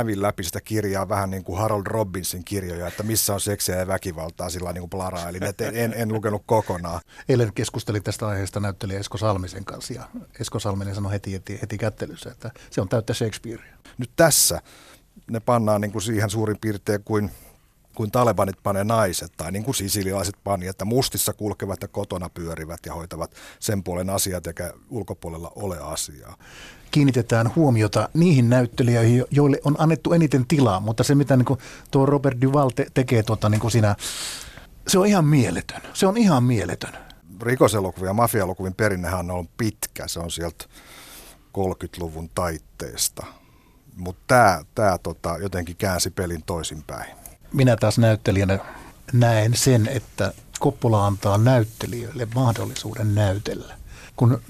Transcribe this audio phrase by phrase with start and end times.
[0.00, 3.86] Kävin läpi sitä kirjaa vähän niin kuin Harold Robbinsin kirjoja, että missä on seksiä ja
[3.86, 7.00] väkivaltaa sillä niin kuin plarailin, että en, en lukenut kokonaan.
[7.28, 10.02] Eilen keskustelin tästä aiheesta näyttelijä Esko Salmisen kanssa ja
[10.40, 13.76] Esko Salminen sanoi heti, heti, heti kättelyssä, että se on täyttä Shakespearea.
[13.98, 14.60] Nyt tässä
[15.30, 17.30] ne pannaan niin kuin siihen suurin piirtein kuin
[17.94, 22.86] kuin talebanit panee naiset tai niin kuin sisilialaiset pani, että mustissa kulkevat ja kotona pyörivät
[22.86, 26.36] ja hoitavat sen puolen asiat eikä ulkopuolella ole asiaa
[26.90, 32.06] kiinnitetään huomiota niihin näyttelijöihin, joille on annettu eniten tilaa, mutta se mitä niin kuin tuo
[32.06, 33.96] Robert Duval te- tekee tuota, niin kuin siinä,
[34.88, 35.80] se on ihan mieletön.
[35.94, 36.92] Se on ihan mieletön.
[37.42, 40.64] Rikoselokuvien ja mafialokuvin perinnehän on pitkä, se on sieltä
[41.58, 43.26] 30-luvun taitteesta.
[43.96, 47.16] Mutta tämä tota, jotenkin käänsi pelin toisinpäin.
[47.52, 48.58] Minä taas näyttelijänä
[49.12, 53.74] näen sen, että Koppola antaa näyttelijöille mahdollisuuden näytellä.
[54.16, 54.40] Kun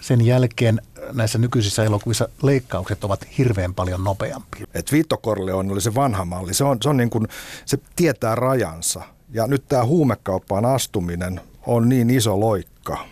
[0.00, 4.66] sen jälkeen näissä nykyisissä elokuvissa leikkaukset ovat hirveän paljon nopeampia.
[4.74, 6.54] Et Vito Corleone oli se vanha malli.
[6.54, 7.28] Se, on, se, on niin kuin,
[7.64, 9.02] se tietää rajansa.
[9.32, 13.06] Ja nyt tämä huumekauppaan astuminen on niin iso loikka,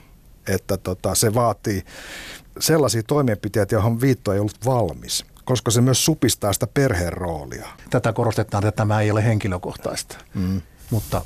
[0.49, 1.85] että tota, se vaatii
[2.61, 7.69] sellaisia toimenpiteitä, johon Viitto ei ollut valmis koska se myös supistaa sitä perheen roolia.
[7.91, 10.63] Tätä korostetaan, että tämä ei ole henkilökohtaista, mm.
[10.91, 11.25] mutta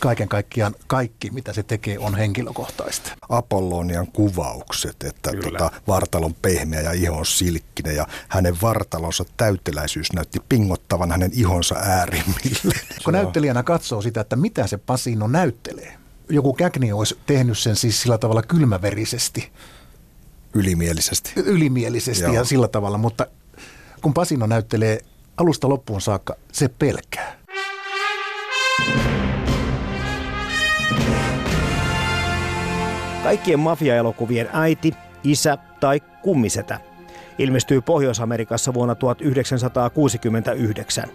[0.00, 3.12] kaiken kaikkiaan kaikki, mitä se tekee, on henkilökohtaista.
[3.28, 10.40] Apollonian kuvaukset, että tota, vartalon pehmeä ja iho on silkkinen ja hänen vartalonsa täyteläisyys näytti
[10.48, 12.74] pingottavan hänen ihonsa äärimmille.
[13.04, 15.98] Kun näyttelijänä katsoo sitä, että mitä se Pasino näyttelee,
[16.28, 19.52] joku Käkni olisi tehnyt sen siis sillä tavalla kylmäverisesti.
[20.56, 21.32] Ylimielisesti.
[21.36, 22.34] Ylimielisesti Joo.
[22.34, 23.26] ja sillä tavalla, mutta
[24.02, 25.00] kun Pasino näyttelee
[25.36, 27.36] alusta loppuun saakka, se pelkää.
[33.22, 34.94] Kaikkien mafiaelokuvien äiti,
[35.24, 36.80] isä tai kummisetä
[37.38, 41.08] ilmestyy Pohjois-Amerikassa vuonna 1969.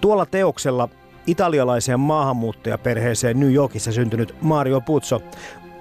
[0.00, 0.88] Tuolla teoksella
[1.26, 5.22] italialaiseen maahanmuuttajaperheeseen New Yorkissa syntynyt Mario Puzo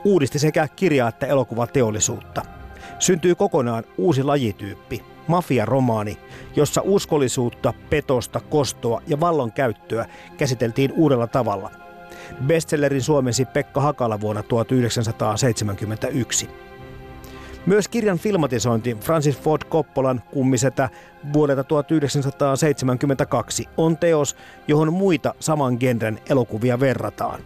[0.04, 2.59] uudisti sekä kirja- että elokuvateollisuutta.
[3.00, 6.18] Syntyy kokonaan uusi lajityyppi, mafiaromaani,
[6.56, 10.06] jossa uskollisuutta, petosta, kostoa ja vallankäyttöä
[10.38, 11.72] käsiteltiin uudella tavalla–
[12.48, 16.50] Bestsellerin suomensi Pekka Hakala vuonna 1971.
[17.66, 20.90] Myös kirjan filmatisointi Francis Ford Coppolan kummisetä
[21.34, 24.36] vuodelta 1972 on teos,
[24.68, 27.42] johon muita saman genren elokuvia verrataan.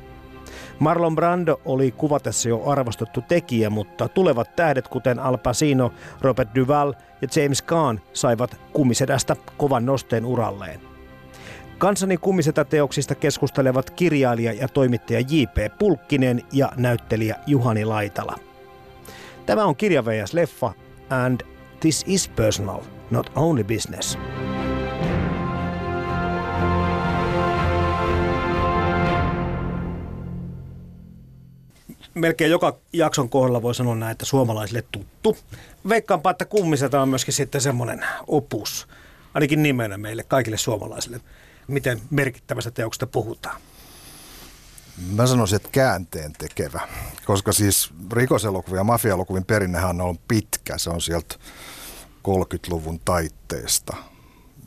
[0.80, 6.94] Marlon Brando oli kuvatessa jo arvostettu tekijä, mutta tulevat tähdet kuten Al Pacino, Robert Duvall
[7.22, 10.80] ja James Caan saivat kummisedästä kovan nosteen uralleen.
[11.78, 15.78] Kansani kummisetä teoksista keskustelevat kirjailija ja toimittaja J.P.
[15.80, 18.36] Pulkkinen ja näyttelijä Juhani Laitala.
[19.46, 20.04] Tämä on Kirja.
[20.34, 20.74] Leffa
[21.10, 21.42] and
[21.80, 24.18] This is Personal, Not Only Business.
[32.14, 35.38] Melkein joka jakson kohdalla voi sanoa näin, että suomalaisille tuttu.
[35.90, 38.88] Veikkaanpa, että kummiseta on myöskin sitten semmoinen opus,
[39.34, 41.20] ainakin nimenä meille kaikille suomalaisille
[41.68, 43.62] miten merkittävästä teoksesta puhutaan?
[45.16, 46.88] Mä sanoisin, että käänteen tekevä,
[47.26, 51.36] koska siis rikoselokuvia ja mafialokuvin perinnehän on pitkä, se on sieltä
[52.28, 53.96] 30-luvun taitteesta.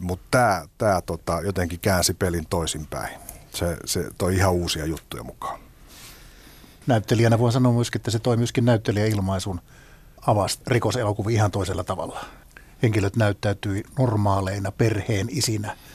[0.00, 3.18] Mutta tämä tää tota, jotenkin käänsi pelin toisinpäin.
[3.54, 5.65] Se, se toi ihan uusia juttuja mukaan.
[6.86, 9.60] Näyttelijänä voi sanoa myöskin, että se toi myöskin näyttelijäilmaisun
[10.26, 12.24] avasi rikoselokuvia ihan toisella tavalla.
[12.82, 15.76] Henkilöt näyttäytyi normaaleina perheen isinä–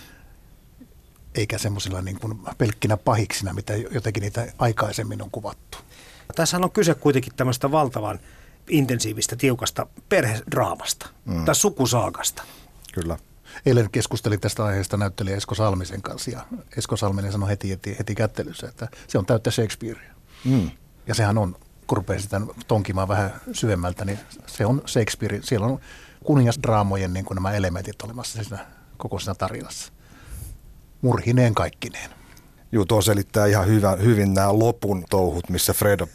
[1.36, 5.78] eikä semmoisilla niin kuin pelkkinä pahiksina, mitä jotenkin niitä aikaisemmin on kuvattu.
[6.36, 8.20] Tässä on kyse kuitenkin tämmöistä valtavan
[8.70, 11.46] intensiivistä, tiukasta perhedraamasta mm.
[11.46, 12.44] tai sukusaakasta.
[12.94, 13.18] Kyllä.
[13.66, 16.46] Eilen keskustelin tästä aiheesta näyttelijä Esko Salmisen kanssa ja
[16.78, 20.14] Esko Salminen sanoi heti, heti, heti kättelyssä, että se on täyttä Shakespearea.
[20.46, 20.72] Mm.
[21.12, 21.56] Ja sehän on,
[21.88, 25.40] kun rupeaa sitä tonkimaan vähän syvemmältä, niin se on Shakespeare.
[25.44, 25.80] Siellä on
[26.24, 28.66] kuningasdraamojen niin kuin nämä elementit olemassa siinä
[28.98, 29.94] koko siinä tarinassa.
[31.02, 32.10] Murhineen kaikkineen.
[32.72, 36.08] Joo, tuo selittää ihan hyvä, hyvin nämä lopun touhut, missä Fredo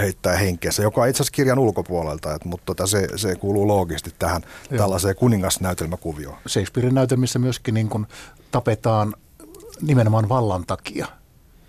[0.00, 4.14] heittää henkeensä, joka on itse asiassa kirjan ulkopuolelta, että, mutta tota, se, se kuuluu loogisesti
[4.18, 4.78] tähän Joo.
[4.78, 6.38] tällaiseen kuningasnäytelmäkuvioon.
[6.48, 8.06] Shakespearein näytelmissä myöskin niin kuin
[8.50, 9.14] tapetaan
[9.80, 11.06] nimenomaan vallan takia.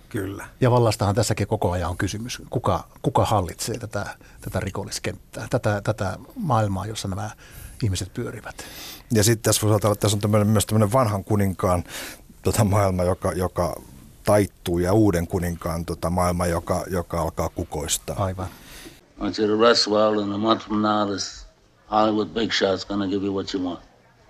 [0.10, 0.46] Kyllä.
[0.62, 2.42] Ja vallastahan tässäkin koko ajan on kysymys.
[2.50, 4.06] Kuka, kuka hallitsee tätä,
[4.42, 7.30] tätä rikolliskenttää, tätä, tätä maailmaa, jossa nämä
[7.84, 8.66] ihmiset pyörivät.
[9.12, 11.84] Ja sitten tässä voisi ajatella, että tässä on tämmöinen, myös tämmöinen vanhan kuninkaan
[12.42, 13.82] tota, maailma, joka, joka
[14.26, 18.24] taittuu ja uuden kuninkaan tota, maailma, joka, joka alkaa kukoistaa.
[18.24, 18.48] Aivan.
[19.18, 21.48] I want you to rest well, and a month from now, this
[21.92, 23.80] Hollywood big shot's gonna give you what you want.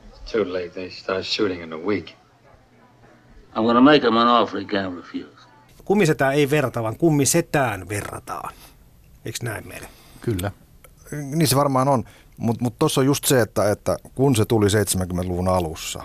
[0.09, 0.69] It's too late.
[0.69, 2.15] They start shooting in a week.
[3.55, 5.38] I'm gonna make him an offer he can't refuse.
[5.89, 8.53] Kummisetään ei verrata, vaan kummisetään verrataan.
[9.25, 9.89] Eikö näin meille?
[10.21, 10.51] Kyllä.
[11.11, 12.03] Niin se varmaan on,
[12.37, 16.03] mutta mut tuossa on just se, että, että kun se tuli 70-luvun alussa,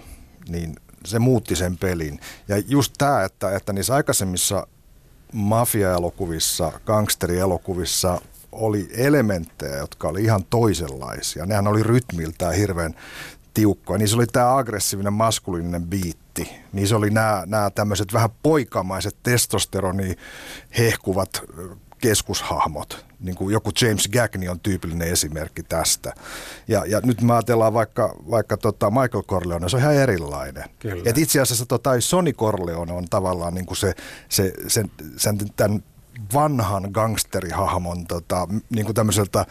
[0.49, 2.21] niin se muutti sen pelin.
[2.49, 4.67] Ja just tämä, että, että niissä aikaisemmissa
[5.33, 8.21] mafia-elokuvissa, gangsterielokuvissa
[8.53, 11.47] oli elementtejä, jotka oli ihan toisenlaisia.
[11.47, 12.95] Nehän oli rytmiltään hirveän
[13.55, 13.99] tiukkoja.
[13.99, 16.24] Niin se oli tämä aggressiivinen maskuliininen biitti.
[16.73, 20.17] Niin se oli nämä, nämä tämmöiset vähän poikamaiset testosteroni
[20.79, 21.43] hehkuvat
[21.99, 23.05] keskushahmot.
[23.21, 26.15] Niin kuin joku James Gagney on tyypillinen esimerkki tästä.
[26.69, 30.65] Ja, ja nyt mä ajatellaan vaikka, vaikka tota Michael Corleone, se on ihan erilainen.
[31.05, 33.95] Et itse asiassa tota Sonny Corleone on tavallaan niin kuin se,
[34.29, 35.83] se, sen, sen, tämän
[36.35, 39.47] vanhan gangsterihahmon tota, niin kuin tämmöiseltä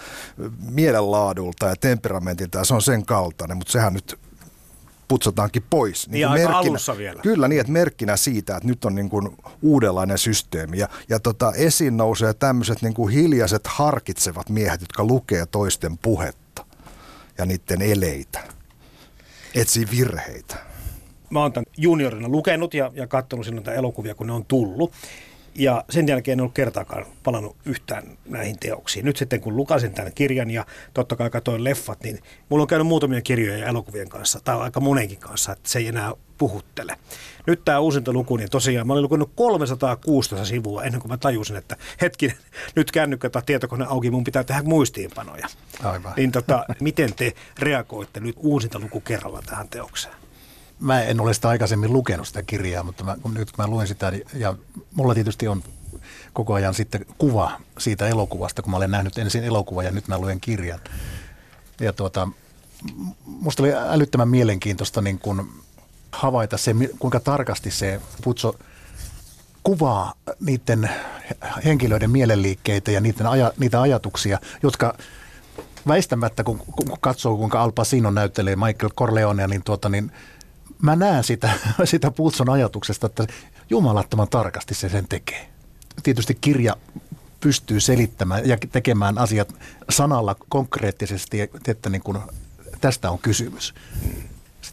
[0.69, 4.19] mielenlaadulta ja temperamentilta, ja se on sen kaltainen, mutta sehän nyt
[5.07, 6.09] putsataankin pois.
[6.09, 7.21] Niin, niin merkkinä, alussa vielä.
[7.21, 10.77] Kyllä niin, että merkkinä siitä, että nyt on niin kuin uudenlainen systeemi.
[10.77, 16.65] Ja, ja tota, esiin nousee tämmöiset niin kuin hiljaiset harkitsevat miehet, jotka lukee toisten puhetta
[17.37, 18.39] ja niiden eleitä.
[19.55, 20.55] Etsii virheitä.
[21.29, 24.91] Mä oon tämän juniorina lukenut ja, ja katsonut sinne elokuvia, kun ne on tullut.
[25.55, 29.05] Ja sen jälkeen en ollut kertaakaan palannut yhtään näihin teoksiin.
[29.05, 32.19] Nyt sitten kun lukasin tämän kirjan ja totta kai katsoin leffat, niin
[32.49, 35.87] mulla on käynyt muutamia kirjoja ja elokuvien kanssa, tai aika monenkin kanssa, että se ei
[35.87, 36.95] enää puhuttele.
[37.47, 41.55] Nyt tämä uusinta luku, niin tosiaan mä olin lukenut 316 sivua ennen kuin mä tajusin,
[41.55, 42.33] että hetki,
[42.75, 45.47] nyt kännykkä tai tietokone auki, mun pitää tehdä muistiinpanoja.
[45.83, 46.13] Aivan.
[46.17, 50.22] Niin tota, miten te reagoitte nyt uusinta luku kerralla tähän teokseen?
[50.79, 54.11] Mä en ole sitä aikaisemmin lukenut sitä kirjaa, mutta mä, kun nyt mä luen sitä
[54.11, 54.55] niin- ja
[54.93, 55.63] mulla tietysti on
[56.33, 60.17] koko ajan sitten kuva siitä elokuvasta, kun mä olen nähnyt ensin elokuva ja nyt mä
[60.17, 60.79] luen kirjan.
[61.79, 62.27] Ja tuota,
[63.25, 65.63] musta oli älyttömän mielenkiintoista niin kun
[66.11, 68.55] havaita se, kuinka tarkasti se Putso
[69.63, 70.89] kuvaa niiden
[71.65, 74.97] henkilöiden mielenliikkeitä ja niiden aja, niitä ajatuksia, jotka
[75.87, 80.11] väistämättä, kun, kun katsoo kuinka Al Pacino näyttelee Michael Corleonea, niin, tuota, niin
[80.83, 81.49] mä näen sitä,
[81.83, 83.27] sitä Putson ajatuksesta, että
[83.69, 85.49] jumalattoman tarkasti se sen tekee.
[86.03, 86.75] Tietysti kirja
[87.39, 89.55] pystyy selittämään ja tekemään asiat
[89.89, 92.17] sanalla konkreettisesti, että niin kuin,
[92.81, 93.73] tästä on kysymys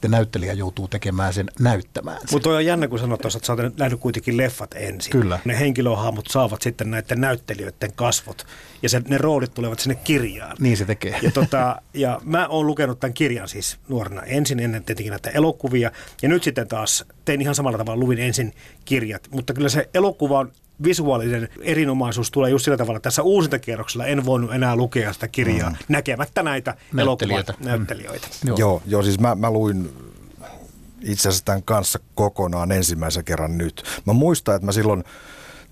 [0.01, 2.19] sitten näyttelijä joutuu tekemään sen näyttämään.
[2.33, 5.13] Mutta on jännä, kun sanoit tuossa, että sä oot nähnyt kuitenkin leffat ensin.
[5.13, 5.39] Kyllä.
[5.45, 8.47] Ne henkilöhahmot saavat sitten näiden näyttelijöiden kasvot
[8.83, 10.57] ja se, ne roolit tulevat sinne kirjaan.
[10.61, 11.19] Niin se tekee.
[11.23, 15.91] Ja, tota, ja mä oon lukenut tämän kirjan siis nuorena ensin ennen tietenkin näitä elokuvia
[16.23, 18.55] ja nyt sitten taas tein ihan samalla tavalla, luvin ensin
[18.85, 20.53] kirjat, mutta kyllä se elokuva on
[20.85, 25.71] visuaalinen erinomaisuus tulee just sillä tavalla, että tässä uusintakierroksella en voinut enää lukea sitä kirjaa
[25.71, 25.77] mm.
[25.89, 27.55] näkemättä näitä näyttelijöitä.
[27.61, 28.27] näyttelijöitä.
[28.27, 28.49] Mm.
[28.49, 28.59] Joo.
[28.59, 29.91] joo, joo, siis mä, mä luin
[31.01, 33.85] itse asiassa tämän kanssa kokonaan ensimmäisen kerran nyt.
[34.07, 35.05] Mä muistan, että mä silloin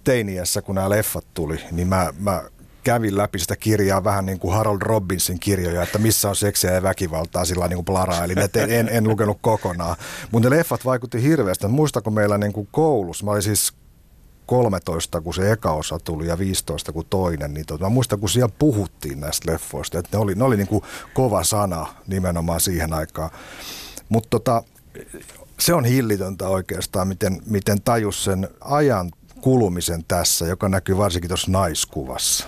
[0.05, 2.43] teiniässä, kun nämä leffat tuli, niin mä, mä
[2.85, 6.83] kävin läpi sitä kirjaa vähän niin kuin Harold Robbinsin kirjoja, että missä on seksiä ja
[6.83, 9.97] väkivaltaa sillä niin kuin plarailin, että en, en, en lukenut kokonaan.
[10.31, 11.69] Mutta ne leffat vaikutti hirveästi.
[11.69, 13.73] Muistako meillä niin kuin koulussa, mä olin siis
[14.49, 18.29] 13, kun se eka osa tuli ja 15, kun toinen, niin tota, mä muistan, kun
[18.29, 22.93] siellä puhuttiin näistä leffoista, että ne oli, ne oli niin kuin kova sana nimenomaan siihen
[22.93, 23.31] aikaan.
[24.09, 24.63] Mutta tota,
[25.61, 31.51] se on hillitöntä oikeastaan, miten, miten tajus sen ajan kulumisen tässä, joka näkyy varsinkin tuossa
[31.51, 32.47] naiskuvassa.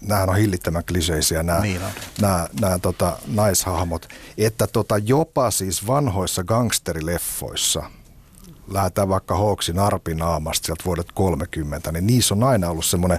[0.00, 1.80] Nämähän on hillittävän kliseisiä nämä, niin
[2.20, 4.08] nämä, nämä tota, naishahmot.
[4.38, 7.82] Että tota, jopa siis vanhoissa gangsterileffoissa–
[8.70, 13.18] lähdetään vaikka Hawksin arpinaamasta sieltä vuodet 30, niin niissä on aina ollut semmoinen,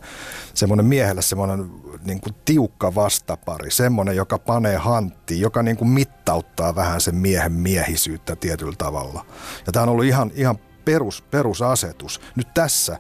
[0.54, 1.72] semmoinen miehelle semmoinen
[2.06, 7.52] niin kuin tiukka vastapari, semmoinen, joka panee hanttiin, joka niin kuin mittauttaa vähän sen miehen
[7.52, 9.26] miehisyyttä tietyllä tavalla.
[9.66, 12.22] Ja tämä on ollut ihan, ihan perus, perusasetus.
[12.36, 13.00] Nyt tässä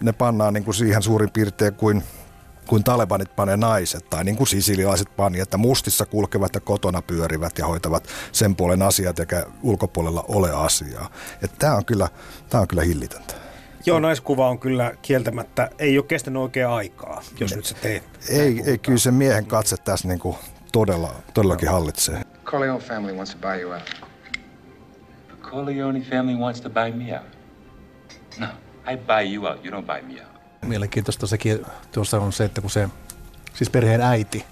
[0.00, 2.02] ne pannaan niin kuin siihen suurin piirtein kuin
[2.66, 7.58] kuin talebanit panee naiset tai niin kuin sisilialaiset pani, että mustissa kulkevat ja kotona pyörivät
[7.58, 11.10] ja hoitavat sen puolen asiat eikä ulkopuolella ole asiaa.
[11.58, 12.08] Tämä on, kyllä,
[12.50, 13.34] tämä on kyllä hillitöntä.
[13.86, 17.56] Joo, naiskuva on kyllä kieltämättä, ei ole kestänyt oikeaa aikaa, jos ne.
[17.56, 18.02] nyt se teet.
[18.28, 20.36] Ei, ei kyllä se miehen katse tässä niin kuin
[20.72, 22.22] todella, todellakin hallitsee.
[22.44, 23.82] Corleone family wants to buy you out.
[25.28, 27.26] The Corleone family wants to buy me out.
[28.38, 28.46] No,
[28.92, 29.64] I buy you out.
[29.64, 30.33] You don't buy me out.
[30.68, 32.88] Mielenkiintoista sekin tuossa on se, että kun se,
[33.54, 34.44] siis perheen äiti,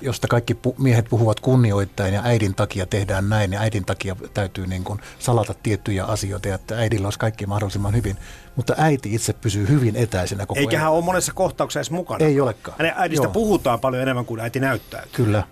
[0.00, 4.66] josta kaikki pu- miehet puhuvat kunnioittain ja äidin takia tehdään näin ja äidin takia täytyy
[4.66, 8.16] niin kuin salata tiettyjä asioita ja että äidillä olisi kaikki mahdollisimman hyvin.
[8.56, 12.24] Mutta äiti itse pysyy hyvin etäisenä koko Eikä hän ole monessa kohtauksessa edes mukana.
[12.24, 12.76] Ei olekaan.
[12.78, 13.32] Hänen äidistä Joo.
[13.32, 15.02] puhutaan paljon enemmän kuin äiti näyttää.
[15.12, 15.42] Kyllä.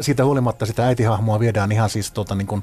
[0.00, 2.62] Siitä huolimatta sitä äitihahmoa viedään ihan siis tuota niin kuin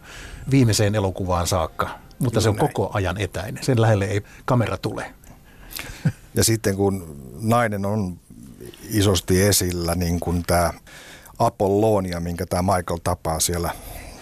[0.51, 1.89] viimeiseen elokuvaan saakka.
[2.19, 3.63] Mutta se on koko ajan etäinen.
[3.63, 5.13] Sen lähelle ei kamera tule.
[6.35, 8.19] Ja sitten kun nainen on
[8.89, 10.73] isosti esillä, niin kuin tämä
[11.39, 13.71] Apollonia, minkä tämä Michael tapaa siellä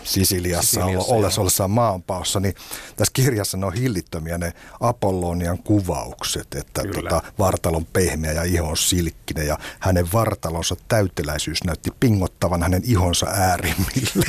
[0.08, 2.56] Sisiliassa, Sisiliassa, ollessa ollessaan maanpaossa, niin
[2.96, 8.78] tässä kirjassa ne on hillittömiä ne Apollonian kuvaukset, että tota, vartalon pehmeä ja iho on
[8.78, 14.26] silkkinen ja hänen vartalonsa täyteläisyys näytti pingottavan hänen ihonsa äärimmille.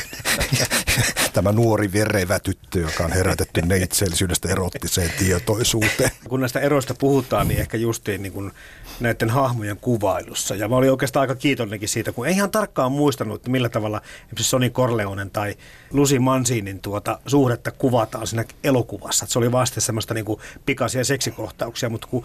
[1.34, 6.10] Tämä nuori verevä tyttö, joka on herätetty neitseellisyydestä erottiseen tietoisuuteen.
[6.28, 8.52] Kun näistä eroista puhutaan, niin ehkä justiin niin kuin
[9.00, 10.54] näiden hahmojen kuvailussa.
[10.54, 14.00] Ja mä olin oikeastaan aika kiitollinenkin siitä, kun ei ihan tarkkaan muistanut, että millä tavalla
[14.20, 15.54] esimerkiksi Sony Corleonen tai
[15.92, 19.24] Lucy Mancinin tuota suhdetta kuvataan siinä elokuvassa.
[19.24, 22.24] Että se oli vasta semmoista niin kuin pikaisia seksikohtauksia, mutta kun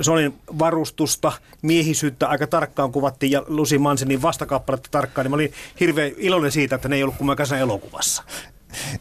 [0.00, 6.12] Sonin varustusta, miehisyyttä aika tarkkaan kuvattiin ja Lucy Mancinin vastakappaletta tarkkaan, niin mä olin hirveän
[6.16, 8.22] iloinen siitä, että ne ei ollut kummankaan elokuvassa.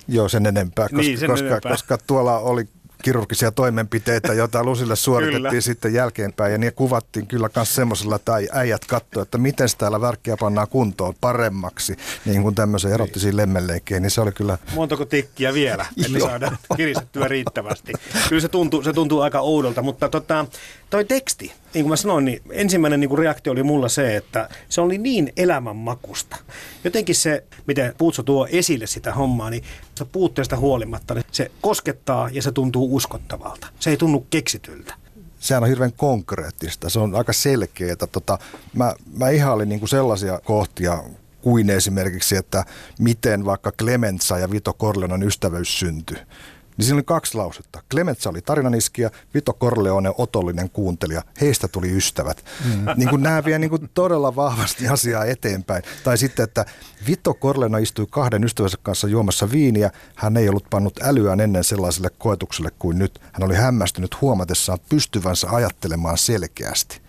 [0.07, 1.71] Joo, sen enempää, koska, Niin, sen koska, enempää.
[1.71, 2.65] koska tuolla oli
[3.05, 5.62] kirurgisia toimenpiteitä, joita Lusille suoritettiin Kyllä.
[5.62, 6.51] sitten jälkeenpäin.
[6.51, 10.67] Ja ne kuvattiin kyllä myös semmoisella, että äi- äijät katsoi, että miten täällä värkkiä pannaan
[10.67, 11.95] kuntoon paremmaksi,
[12.25, 17.27] niin kuin tämmöisen erottisiin lemmenleikkeen, niin se oli kyllä Montako tikkiä vielä, että saadaan kiristettyä
[17.27, 17.93] riittävästi.
[18.29, 20.45] Kyllä se tuntuu, se tuntuu aika oudolta, mutta tota,
[20.89, 24.49] toi teksti, niin kuin mä sanoin, niin ensimmäinen niin kuin reaktio oli mulla se, että
[24.69, 26.37] se oli niin elämänmakusta.
[26.83, 29.63] Jotenkin se, miten Puutso tuo esille sitä hommaa, niin
[29.95, 33.67] se puutteesta huolimatta, niin se koskettaa ja se tuntuu uskottavalta.
[33.79, 34.93] Se ei tunnu keksityltä.
[35.39, 37.95] sehän on hirveän konkreettista, se on aika selkeää.
[38.11, 38.37] Tota,
[38.73, 41.03] mä, mä ihailin niin kuin sellaisia kohtia
[41.41, 42.65] kuin esimerkiksi, että
[42.99, 46.17] miten vaikka Clemenza ja Vito Corleonen ystävyys syntyi.
[46.77, 47.82] Niin siinä oli kaksi lausetta.
[47.91, 51.22] Clemenza oli tarinaniskija, Vito Corleone otollinen kuuntelija.
[51.41, 52.46] Heistä tuli ystävät.
[52.65, 52.86] Mm.
[52.96, 55.84] Niin kuin nämä vie niin kuin todella vahvasti asiaa eteenpäin.
[56.03, 56.65] Tai sitten, että
[57.08, 59.91] Vito Corleone istui kahden ystävänsä kanssa juomassa viiniä.
[60.15, 63.22] Hän ei ollut pannut älyään ennen sellaiselle koetukselle kuin nyt.
[63.34, 67.01] Hän oli hämmästynyt huomatessaan pystyvänsä ajattelemaan selkeästi.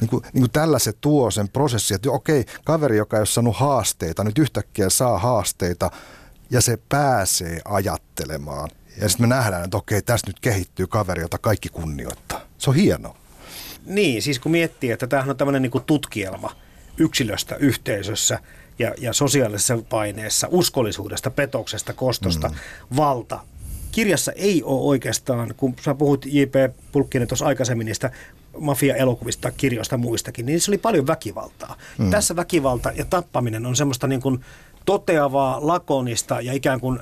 [0.00, 3.26] Niin kuin, niin kuin tällä se tuo sen prosessin, että okei, kaveri, joka ei ole
[3.26, 5.90] saanut haasteita, nyt yhtäkkiä saa haasteita
[6.50, 8.70] ja se pääsee ajattelemaan.
[9.00, 12.40] Ja sitten me nähdään, että okei, tässä nyt kehittyy kaveri, jota kaikki kunnioittaa.
[12.58, 13.16] Se on hienoa.
[13.86, 16.56] Niin, siis kun miettii, että tämähän on tämmöinen niin tutkielma
[16.98, 18.38] yksilöstä yhteisössä
[18.78, 22.54] ja, ja sosiaalisessa paineessa, uskollisuudesta, petoksesta, kostosta, mm.
[22.96, 23.40] valta.
[23.92, 26.54] Kirjassa ei ole oikeastaan, kun sä puhut J.P.
[26.92, 28.10] Pulkkinen tuossa aikaisemmin niistä
[28.58, 31.76] mafia-elokuvista, kirjoista muistakin, niin se oli paljon väkivaltaa.
[31.98, 32.10] Mm.
[32.10, 34.44] Tässä väkivalta ja tappaminen on semmoista niin kuin
[34.84, 37.00] toteavaa, lakonista ja ikään kuin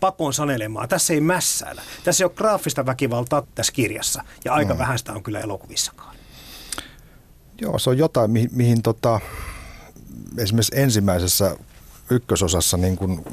[0.00, 0.88] pakon sanelemaa.
[0.88, 1.82] Tässä ei mässäillä.
[2.04, 4.24] Tässä ei ole graafista väkivaltaa tässä kirjassa.
[4.44, 4.78] Ja aika mm.
[4.78, 6.16] vähän sitä on kyllä elokuvissakaan.
[7.60, 9.20] Joo, se on jotain, mihin, mihin tota,
[10.38, 11.56] esimerkiksi ensimmäisessä
[12.10, 13.24] ykkösosassa niin kun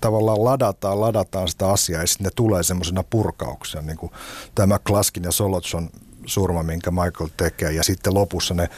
[0.00, 4.12] tavallaan ladataan, ladataan sitä asiaa ja sitten ne tulee semmoisena purkauksena, niin kuin
[4.54, 5.90] tämä Klaskin ja Solotson
[6.26, 8.68] surma, minkä Michael tekee, ja sitten lopussa ne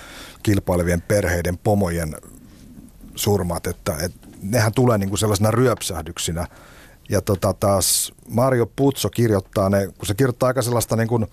[0.43, 2.17] kilpailevien perheiden pomojen
[3.15, 6.47] surmat, että, että nehän tulee niin kuin sellaisena ryöpsähdyksinä.
[7.09, 11.27] Ja tota taas Mario Putso kirjoittaa ne, kun se kirjoittaa aika sellaista niin kuin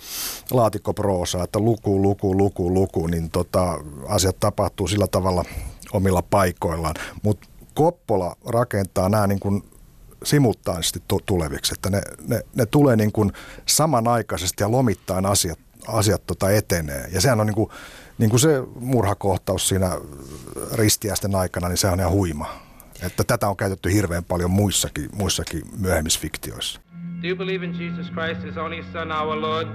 [0.51, 5.45] laatikkoproosaa, että luku, luku, luku, luku, niin tota, asiat tapahtuu sillä tavalla
[5.93, 6.95] omilla paikoillaan.
[7.23, 9.63] Mutta Koppola rakentaa nämä niin kuin
[10.23, 13.31] simultaanisesti tu- tuleviksi, että ne, ne, ne tulee niin kuin
[13.65, 17.07] samanaikaisesti ja lomittain asiat, asiat tota etenee.
[17.11, 17.69] Ja sehän on niin kuin,
[18.17, 19.97] niin kuin se murhakohtaus siinä
[20.73, 22.70] ristiäisten aikana, niin se on ihan huima.
[23.01, 26.81] Että tätä on käytetty hirveän paljon muissakin, muissakin myöhemmissä fiktioissa.
[27.21, 29.67] Do you believe in Jesus Christ, his only Son, our Lord?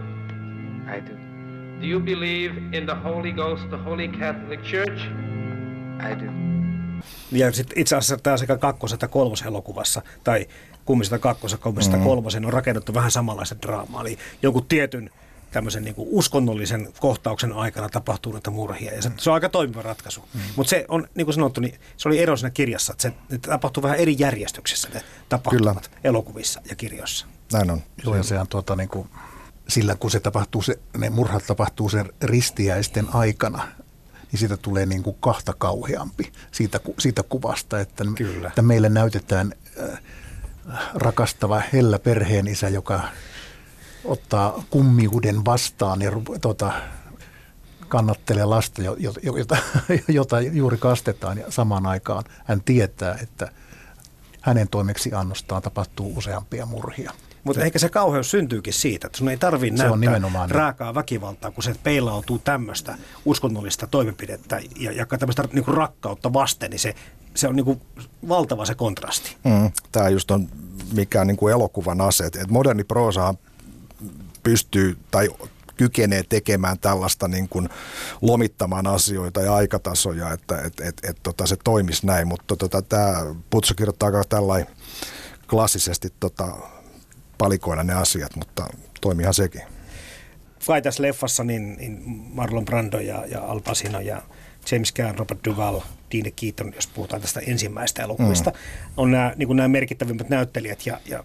[0.97, 1.16] I do.
[1.80, 5.02] Do you believe in the Holy Ghost, the Holy Catholic Church?
[6.11, 6.33] I do.
[7.33, 10.47] Ja sit itse asiassa tämä sekä kakkos- että kolmoselokuvassa, tai
[10.85, 12.04] kummisesta kakkosen kummisesta mm.
[12.04, 14.00] kolmosen on rakennettu vähän samanlaista draamaa.
[14.00, 15.11] Eli jonkun tietyn
[15.50, 18.95] tämmöisen niin kuin uskonnollisen kohtauksen aikana tapahtuu näitä murhia.
[18.95, 20.25] Ja se, se on aika toimiva ratkaisu.
[20.35, 20.41] Mm.
[20.57, 23.38] Mutta se on, niin kuin sanottu, niin se oli ero siinä kirjassa, että se ne
[23.38, 26.00] tapahtuu vähän eri järjestyksessä ne tapahtumat Kyllä.
[26.05, 27.26] elokuvissa ja kirjoissa.
[27.53, 27.83] Näin on.
[28.05, 29.09] Joo, ja se on tuota, niin kuin,
[29.69, 33.69] sillä kun se tapahtuu, se, ne murhat tapahtuu sen ristiäisten aikana,
[34.33, 38.49] niin siitä tulee niin kuin kahta kauheampi siitä, siitä kuvasta, että, Kyllä.
[38.49, 40.00] että meille näytetään äh,
[40.95, 43.00] rakastava hellä perheenisä, joka
[44.07, 46.73] ottaa kummiuden vastaan ja tota,
[47.89, 49.57] kannattelee lasta, jo- jo- jo- jota,
[50.09, 53.51] jota juuri kastetaan ja samaan aikaan hän tietää, että
[54.41, 57.13] hänen toimeksiannostaan tapahtuu useampia murhia.
[57.45, 60.55] Mutta ehkä se kauheus syntyykin siitä, että sun ei tarvitse Se on näyttää nimenomaan niin.
[60.55, 66.79] raakaa väkivaltaa, kun se peilautuu tämmöistä uskonnollista toimenpidettä ja, ja tämmöistä niin rakkautta vasten, niin
[66.79, 66.95] se,
[67.35, 67.81] se on niin kuin
[68.29, 69.37] valtava se kontrasti.
[69.45, 70.49] Mm, Tämä just on
[70.93, 72.37] mikä on niin kuin elokuvan aset.
[72.37, 73.39] Et moderni proosahan
[74.47, 75.29] pystyy tai
[75.76, 77.69] kykenee tekemään tällaista niin kuin
[78.23, 82.29] lomittamaan asioita ja aikatasoja, että et, et, et, tota, se toimisi näin.
[82.29, 84.67] Mutta tota, tämä Putso kirjoittaa tällainen
[85.50, 86.57] klassisesti tota,
[87.38, 88.67] palikoida ne asiat, mutta
[89.00, 89.62] toimihan sekin.
[90.67, 94.23] Kai tässä leffassa niin, niin Marlon Brando ja, ja Al Pacino ja
[94.71, 95.81] James Caan, Robert Duvall,
[96.12, 98.57] Dean Keaton, jos puhutaan tästä ensimmäistä elokuvista, mm.
[98.97, 100.87] on nämä, niin nämä merkittävimmät näyttelijät.
[100.87, 101.25] Ja, ja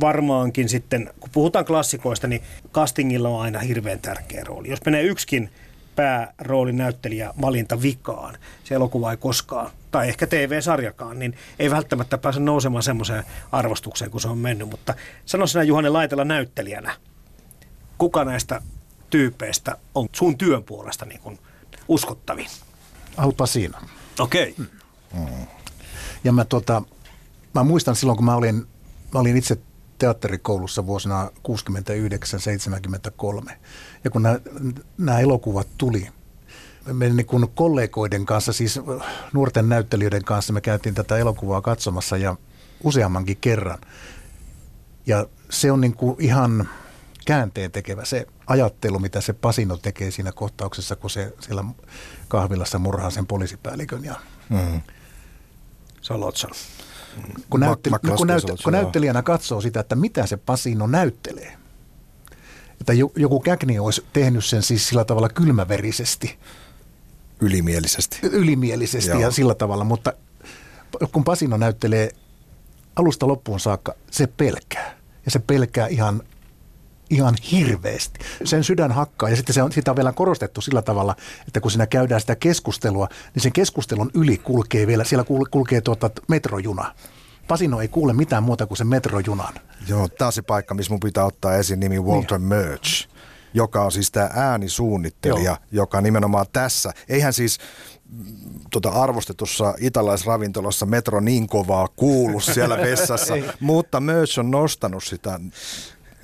[0.00, 4.68] varmaankin sitten, kun puhutaan klassikoista, niin castingilla on aina hirveän tärkeä rooli.
[4.68, 5.50] Jos menee yksikin
[5.96, 12.40] pääroolin näyttelijä valinta vikaan, se elokuva ei koskaan, tai ehkä TV-sarjakaan, niin ei välttämättä pääse
[12.40, 14.70] nousemaan semmoiseen arvostukseen, kun se on mennyt.
[14.70, 14.94] Mutta
[15.26, 16.96] sano sinä Juhani Laitela näyttelijänä,
[17.98, 18.62] kuka näistä
[19.10, 21.38] tyypeistä on sun työn puolesta niin kuin
[21.88, 22.46] uskottavin?
[23.16, 23.78] Al Pacino.
[24.18, 24.54] Okei.
[24.58, 25.30] Okay.
[26.24, 26.82] Ja mä, tota,
[27.54, 28.66] mä muistan silloin, kun mä olin,
[29.14, 29.58] mä olin itse
[30.00, 31.30] teatterikoulussa vuosina
[33.48, 33.52] 69-73.
[34.04, 34.40] Ja kun nämä,
[34.98, 36.08] nämä elokuvat tuli,
[36.92, 38.80] me niin kuin kollegoiden kanssa, siis
[39.32, 42.36] nuorten näyttelijöiden kanssa, me käytiin tätä elokuvaa katsomassa ja
[42.84, 43.78] useammankin kerran.
[45.06, 46.68] Ja se on niin kuin ihan
[47.26, 51.64] käänteen tekevä se ajattelu, mitä se Pasino tekee siinä kohtauksessa, kun se siellä
[52.28, 54.04] kahvilassa murhaa sen poliisipäällikön.
[54.04, 54.14] Ja
[54.50, 54.80] Mm.
[56.10, 56.50] On Lotson.
[57.50, 61.52] Kun, näytteli, Mac- kun, näyt, kun näyttelijänä katsoo sitä, että mitä se Pasino näyttelee,
[62.80, 66.38] että jo- joku Käkni olisi tehnyt sen siis sillä tavalla kylmäverisesti,
[67.40, 68.18] Ylimielisesti.
[68.22, 69.20] ylimielisesti Joo.
[69.20, 70.12] ja sillä tavalla, mutta
[71.12, 72.10] kun Pasino näyttelee
[72.96, 74.96] alusta loppuun saakka, se pelkää.
[75.24, 76.22] Ja se pelkää ihan,
[77.10, 78.20] ihan hirveästi.
[78.44, 81.70] Sen sydän hakkaa ja sitten se on, sitä on vielä korostettu sillä tavalla, että kun
[81.70, 86.94] siinä käydään sitä keskustelua, niin sen keskustelun yli kulkee vielä, siellä kul- kulkee tuota metrojuna.
[87.48, 89.54] Pasino ei kuule mitään muuta kuin sen metrojunan.
[89.88, 92.48] Joo, tämä on se paikka, missä mun pitää ottaa esiin nimi Walter Niin.
[92.48, 93.08] Murch,
[93.54, 95.58] joka on siis tämä äänisuunnittelija, Joo.
[95.72, 97.58] joka nimenomaan tässä, eihän siis
[98.70, 105.40] tota arvostetussa italaisravintolassa metro niin kovaa kuulu siellä vessassa, mutta Murch on nostanut sitä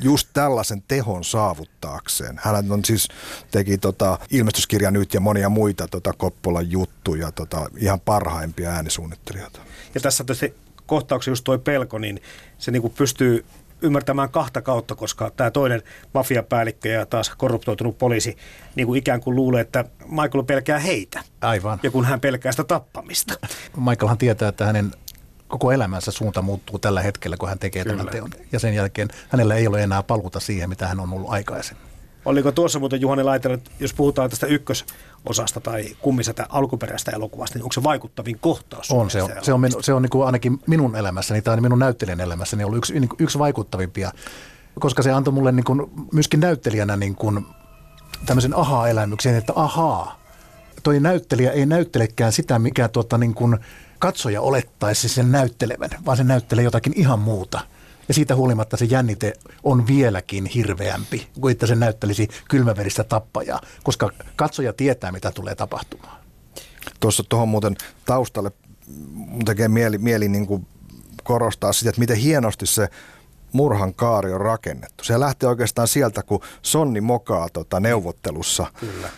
[0.01, 2.41] just tällaisen tehon saavuttaakseen.
[2.43, 3.09] Hän on siis,
[3.51, 9.61] teki tota ilmestyskirja nyt ja monia muita tota Koppolan juttuja, tota, ihan parhaimpia äänisuunnittelijoita.
[9.95, 10.55] Ja tässä tietysti
[10.87, 12.21] kohtauksen just toi pelko, niin
[12.59, 13.45] se niin kuin pystyy
[13.83, 15.83] ymmärtämään kahta kautta, koska tämä toinen
[16.15, 18.37] mafiapäällikkö ja taas korruptoitunut poliisi
[18.75, 21.21] niin kuin ikään kuin luulee, että Michael pelkää heitä.
[21.41, 21.81] Aivan.
[21.83, 23.35] Ja kun hän pelkää sitä tappamista.
[23.77, 24.93] Michaelhan tietää, että hänen
[25.49, 27.97] koko elämänsä suunta muuttuu tällä hetkellä, kun hän tekee Kyllä.
[27.97, 28.31] tämän teon.
[28.53, 31.87] Ja sen jälkeen hänellä ei ole enää paluuta siihen, mitä hän on ollut aikaisemmin.
[32.25, 37.63] Oliko tuossa muuten Juhani Laitella, että jos puhutaan tästä ykkösosasta tai kummisetä alkuperäistä elokuvasta, niin
[37.63, 38.91] onko se vaikuttavin kohtaus?
[38.91, 41.79] On, se on, se on, minu, se on niin kuin ainakin minun elämässäni tai minun
[41.79, 44.13] näyttelijän elämässäni ollut yksi, niin kuin yksi vaikuttavimpia,
[44.81, 47.47] koska se antoi mulle niin kuin, myöskin näyttelijänä niin kuin,
[48.27, 50.21] tämmöisen ahaa-elämyksen, että ahaa,
[50.83, 53.59] toi näyttelijä ei näyttelekään sitä, mikä tuota, niin kuin
[53.99, 57.61] katsoja olettaisi sen näyttelevän, vaan se näyttelee jotakin ihan muuta.
[58.09, 59.33] Ja siitä huolimatta se jännite
[59.63, 66.19] on vieläkin hirveämpi kuin että se näyttelisi kylmäveristä tappajaa, koska katsoja tietää, mitä tulee tapahtumaan.
[67.01, 68.51] Tuossa tuohon muuten taustalle
[69.45, 70.67] tekee mieli, mieli niin kuin
[71.25, 72.89] korostaa sitä, että miten hienosti se
[73.53, 75.05] murhan kaari on rakennettu.
[75.05, 78.67] Se lähtee oikeastaan sieltä, kun Sonni mokaa tota neuvottelussa.
[78.81, 79.09] Kyllä.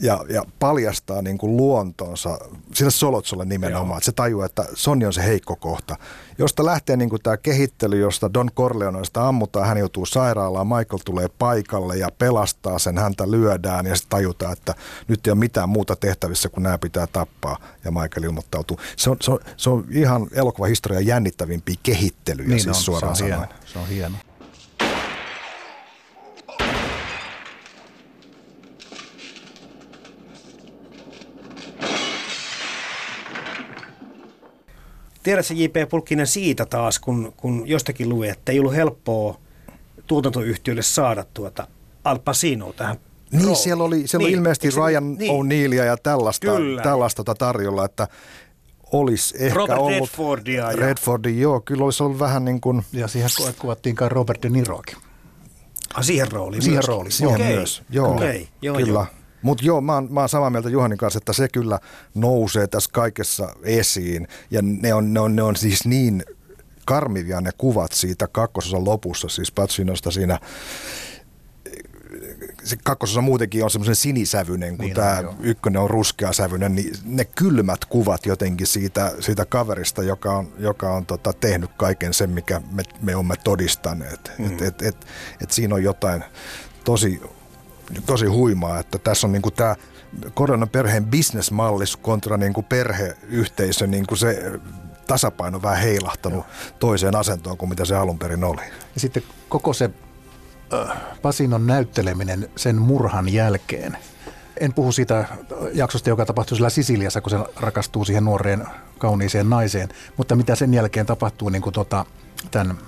[0.00, 2.38] Ja, ja paljastaa niin kuin luontonsa
[2.74, 5.96] sille Solotsolle nimenomaan, että se tajuaa, että Sonni on se heikko kohta.
[6.38, 11.28] Josta lähtee niin kuin tämä kehittely, josta Don Corleoneista ammutaan, hän joutuu sairaalaan, Michael tulee
[11.38, 14.74] paikalle ja pelastaa sen, häntä lyödään ja sitten tajutaan, että
[15.08, 18.78] nyt ei ole mitään muuta tehtävissä kuin nämä pitää tappaa ja Michael ilmoittautuu.
[18.96, 23.24] Se on, se on, se on ihan elokuvahistorian jännittävimpiä kehittelyjä Niin siis on, suoraan se
[23.24, 23.42] on hieno.
[23.42, 23.60] sanoen.
[23.66, 24.16] Se on hieno.
[35.22, 35.88] Tiedätkö J.P.
[35.90, 39.38] Pulkkinen siitä taas, kun, kun jostakin luin, että ei ollut helppoa
[40.06, 41.66] tuotantoyhtiölle saada tuota
[42.04, 42.96] Al Pacinoa tähän
[43.32, 43.56] Niin, rooliin.
[43.62, 45.32] siellä oli, siellä oli Niin, ilmeisesti eikö se- Ryan niin.
[45.32, 46.82] O'Neillia ja tällaista, Kyllä.
[46.82, 48.08] tällaista tota tarjolla, että
[48.92, 49.92] olisi ehkä Robert ollut...
[50.00, 52.82] Redfordia ja- Redfordia, joo, kyllä olisi ollut vähän niin kuin...
[52.92, 54.96] Ja siihen ku- kuvattiin kai Robert De Niroakin.
[55.94, 58.10] Ah, siihen rooliin Siihen rooliin, Siihen Okei, myös, joo.
[58.14, 58.90] Okei, joo, kyllä.
[58.92, 59.06] joo.
[59.42, 61.78] Mutta joo, mä oon, mä oon samaa mieltä Juhanin kanssa, että se kyllä
[62.14, 64.28] nousee tässä kaikessa esiin.
[64.50, 66.24] Ja ne on, ne on, ne on siis niin
[66.84, 70.38] karmivia ne kuvat siitä kakkososan lopussa, siis Pacinosta siinä
[72.64, 75.34] se kakkososa muutenkin on semmoisen sinisävyinen, kun Niin on, tämä joo.
[75.40, 81.06] ykkönen on ruskeasävyinen, niin ne kylmät kuvat jotenkin siitä, siitä kaverista, joka on, joka on
[81.06, 84.32] tota, tehnyt kaiken sen, mikä me, me olemme todistaneet.
[84.38, 84.46] Mm.
[84.46, 85.06] Et, et, et,
[85.42, 86.24] et siinä on jotain
[86.84, 87.22] tosi,
[88.06, 89.76] tosi huimaa, että tässä on niinku tämä
[90.34, 94.52] koronan perheen bisnesmallis kontra niinku perheyhteisö, niinku se
[95.06, 96.46] tasapaino vähän heilahtanut
[96.78, 98.62] toiseen asentoon kuin mitä se alun perin oli.
[98.94, 99.90] Ja sitten koko se
[101.22, 103.96] Pasinon näytteleminen sen murhan jälkeen.
[104.60, 105.24] En puhu siitä
[105.72, 108.64] jaksosta, joka tapahtui siellä Sisiliassa, kun se rakastuu siihen nuoreen
[108.98, 112.04] kauniiseen naiseen, mutta mitä sen jälkeen tapahtuu niin kuin tota,
[112.50, 112.78] tämän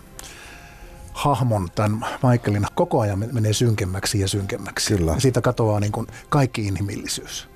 [1.22, 4.96] hahmon, tämän Michaelin, koko ajan menee synkemmäksi ja synkemmäksi.
[4.96, 5.12] Kyllä.
[5.12, 7.48] Ja siitä katoaa niin kuin kaikki inhimillisyys.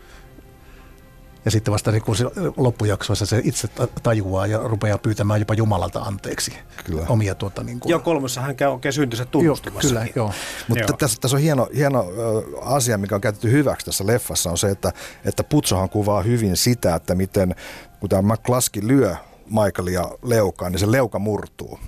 [1.44, 2.24] Ja sitten vasta niin kun se
[2.56, 6.52] loppujaksoissa se itse ta- tajuaa ja rupeaa pyytämään jopa Jumalalta anteeksi
[6.84, 7.06] Kyllä.
[7.08, 9.88] omia tuota, niin kuin, Joo, kolmossa hän käy oikein syntynsä Joo, tunnustumassa.
[9.88, 10.32] kyllä, joo.
[10.68, 10.96] Mutta Joo.
[10.98, 12.06] tässä, tässä on hieno, hieno
[12.62, 14.92] asia, mikä on käytetty hyväksi tässä leffassa, on se, että,
[15.24, 17.54] että Putsohan kuvaa hyvin sitä, että miten
[18.00, 21.78] kun tämä McCluskey lyö Michaelia leukaan, niin se leuka murtuu.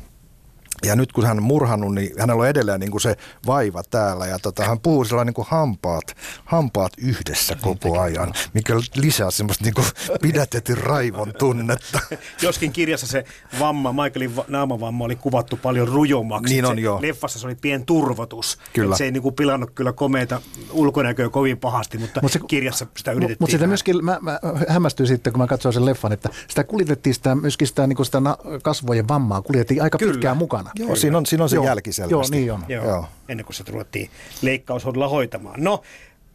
[0.84, 4.26] Ja nyt kun hän on murhannut, niin hänellä on edelleen niin kuin se vaiva täällä
[4.26, 9.64] ja tota, hän puhuu sillä niin kuin hampaat, hampaat yhdessä koko ajan, mikä lisää semmoista
[9.64, 9.86] niin kuin
[10.22, 12.00] pidätetyn raivon tunnetta.
[12.42, 13.24] Joskin kirjassa se
[13.60, 16.54] vamma, Michaelin va- naamavamma oli kuvattu paljon rujommaksi.
[16.54, 17.02] Niin on, se, joo.
[17.02, 18.58] Leffassa se oli pien turvotus.
[18.72, 18.96] Kyllä.
[18.96, 23.36] Se ei niinku pilannut kyllä komeita ulkonäköä kovin pahasti, mutta Mut se- kirjassa sitä yritettiin.
[23.40, 27.14] Mutta sitä myöskin, mä, mä hämmästyin sitten, kun mä katsoin sen leffan, että sitä kuljetettiin
[27.14, 30.12] sitä, myöskin sitä, niin sitä na- kasvojen vammaa, kuljetettiin aika Kyllä.
[30.12, 30.67] pitkään mukana.
[30.74, 32.12] Joo, siinä on, siinä on se Joo, jälki selvästi.
[32.14, 32.64] Joo, niin on.
[32.68, 32.94] Joo, Joo.
[32.94, 33.06] Joo.
[33.28, 34.10] ennen kuin se ruvettiin
[34.42, 35.64] leikkaushoidolla hoitamaan.
[35.64, 35.82] No,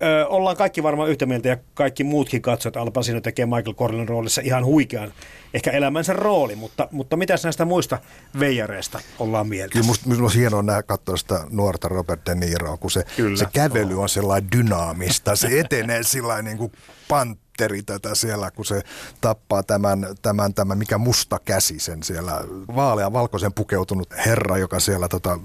[0.04, 4.06] ö, ollaan kaikki varmaan yhtä mieltä ja kaikki muutkin katsojat Al Pacino tekee Michael Corleone
[4.06, 5.14] roolissa ihan huikean,
[5.54, 8.00] ehkä elämänsä rooli, mutta, mutta mitäs näistä muista
[8.40, 9.74] veijareista ollaan mieltä?
[9.74, 13.38] Kyllä musta, musta hienoa nähdä katsoa sitä nuorta Robert De Niroa, kun se, Kyllä.
[13.38, 15.36] se kävely on sellainen dynaamista.
[15.36, 16.72] Se etenee sillä niin kuin
[17.08, 18.82] pantteri tätä siellä, kun se
[19.22, 22.42] tappaa tämän, tämän, tämän mikä musta käsi sen siellä
[22.76, 25.40] vaalean valkoisen pukeutunut herra, joka siellä tota,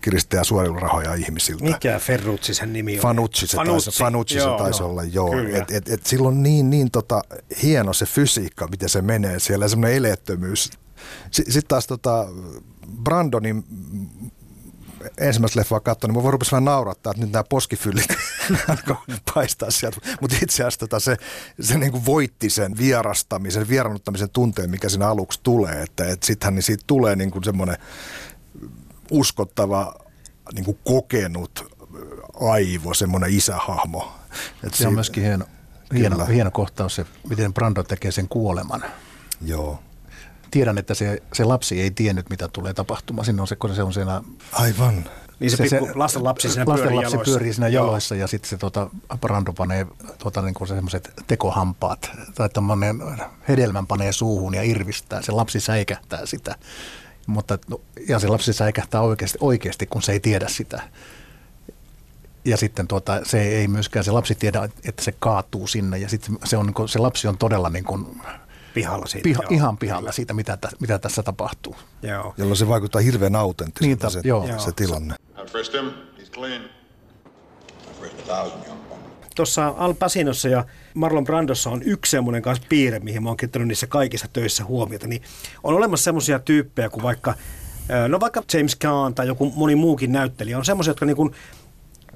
[0.00, 1.64] kiristää suojelurahoja ihmisiltä.
[1.64, 3.02] Mikä Ferrucci sen nimi on?
[3.02, 4.90] Fanucci se taisi, Fanucci se Joo, taisi joo.
[4.90, 5.30] olla, joo.
[5.30, 5.58] Kyllä.
[5.58, 7.22] Et, et, et sillä on niin, niin tota,
[7.62, 10.70] hieno se fysiikka, miten se menee siellä, semmoinen eleettömyys.
[11.30, 12.26] Sitten taas tota,
[13.02, 13.64] Brandonin
[15.18, 18.08] ensimmäistä leffaa katsoin, niin mä voin rupesi vähän naurattaa, että nyt nämä poskifyllit
[18.68, 18.96] alkoi
[19.34, 20.00] paistaa sieltä.
[20.20, 21.16] Mutta itse asiassa tota se,
[21.60, 25.82] se niin kuin voitti sen vierastamisen, vierannuttamisen tunteen, mikä siinä aluksi tulee.
[25.82, 27.76] Että et sittenhän niin siitä tulee niin kuin semmoinen
[29.10, 29.94] uskottava,
[30.54, 31.78] niin kuin kokenut
[32.40, 34.12] aivo, semmoinen isähahmo.
[34.64, 35.44] Et Se on myöskin hieno,
[35.94, 36.28] hieno, Kyllä.
[36.28, 38.84] hieno kohtaus se, miten Brando tekee sen kuoleman.
[39.44, 39.78] Joo.
[40.50, 43.24] Tiedän, että se, se lapsi ei tiennyt, mitä tulee tapahtumaan.
[43.24, 44.22] Siinä on se, kun se on siellä...
[44.52, 45.04] Aivan.
[45.40, 47.30] Niin se, se, pikku, lasten lapsi siinä pyörii lasten lapsi jaloissa.
[47.30, 48.90] pyörii siinä jaloissa ja sitten se tota,
[49.20, 49.86] Brando panee
[50.18, 53.02] tota, niin kuin semmoiset tekohampaat tai tommonen
[53.48, 55.22] hedelmän panee suuhun ja irvistää.
[55.22, 56.54] Se lapsi säikähtää sitä.
[57.28, 60.82] Mutta, no, ja se lapsi säikähtää oikeasti, oikeasti, kun se ei tiedä sitä.
[62.44, 66.38] Ja sitten tuota, se ei myöskään, se lapsi tiedä, että se kaatuu sinne ja sitten
[66.44, 68.20] se, on, niin kuin, se lapsi on todella niin kuin,
[68.74, 69.24] Pihalla siitä.
[69.24, 69.48] piha, joo.
[69.50, 71.76] ihan pihalla siitä, mitä, tä, mitä tässä tapahtuu.
[72.02, 72.34] Joo.
[72.36, 74.58] Jolloin se vaikuttaa hirveän Niin, autenttiselta ta- se, joo.
[74.58, 75.14] se tilanne.
[79.36, 80.64] Tuossa Al Pacinossa ja
[80.98, 85.06] Marlon Brandossa on yksi semmoinen kanssa piirre, mihin mä oon kiinnittänyt niissä kaikissa töissä huomiota.
[85.06, 85.22] Niin
[85.64, 87.34] on olemassa semmoisia tyyppejä kuin vaikka,
[88.08, 91.34] no vaikka James Caan tai joku moni muukin näyttelijä, on semmoisia, jotka niin kuin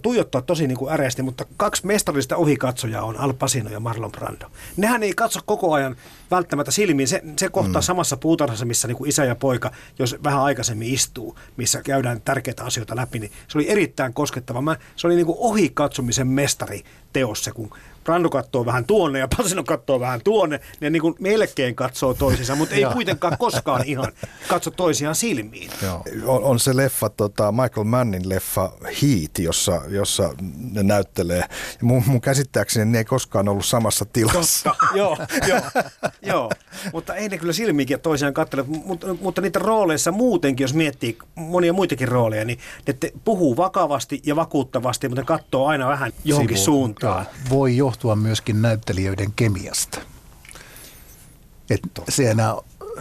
[0.02, 4.46] tuijottaa tosi niin kuin äreästi, mutta kaksi mestarillista ohikatsojaa on Al Pacino ja Marlon Brando.
[4.76, 5.96] Nehän ei katso koko ajan
[6.32, 7.08] välttämättä silmiin.
[7.08, 7.84] Se, se kohtaa mm.
[7.84, 12.64] samassa puutarhassa, missä niin kuin isä ja poika, jos vähän aikaisemmin istuu, missä käydään tärkeitä
[12.64, 14.60] asioita läpi, niin se oli erittäin koskettava.
[14.60, 17.70] Mä, se oli niin kuin ohikatsomisen mestari teos se, kun
[18.04, 20.60] Brando katsoo vähän tuonne ja Pacino katsoo vähän tuonne.
[20.80, 24.12] Ne niin kuin melkein katsoo toisiinsa, mutta ei kuitenkaan koskaan ihan
[24.48, 25.70] katso toisiaan silmiin.
[25.82, 26.04] Joo.
[26.26, 30.34] On, on se leffa, tota, Michael Mannin leffa Heat, jossa, jossa
[30.72, 31.38] ne näyttelee.
[31.38, 31.46] Ja
[31.82, 34.70] mun, mun käsittääkseni ne ei koskaan ollut samassa tilassa.
[34.70, 35.18] Totta, joo,
[35.48, 35.60] joo,
[36.22, 36.50] joo.
[36.92, 41.72] Mutta ei ne kyllä silmiinkin toisiaan katsele, mutta, mutta niitä rooleissa muutenkin, jos miettii monia
[41.72, 46.56] muitakin rooleja, niin ne te puhuu vakavasti ja vakuuttavasti, mutta ne katsoo aina vähän johonkin
[46.56, 47.26] Sivu- suuntaan.
[47.26, 47.50] Joo.
[47.50, 49.98] Voi johtua myöskin näyttelijöiden kemiasta.
[51.70, 52.56] Et siinä,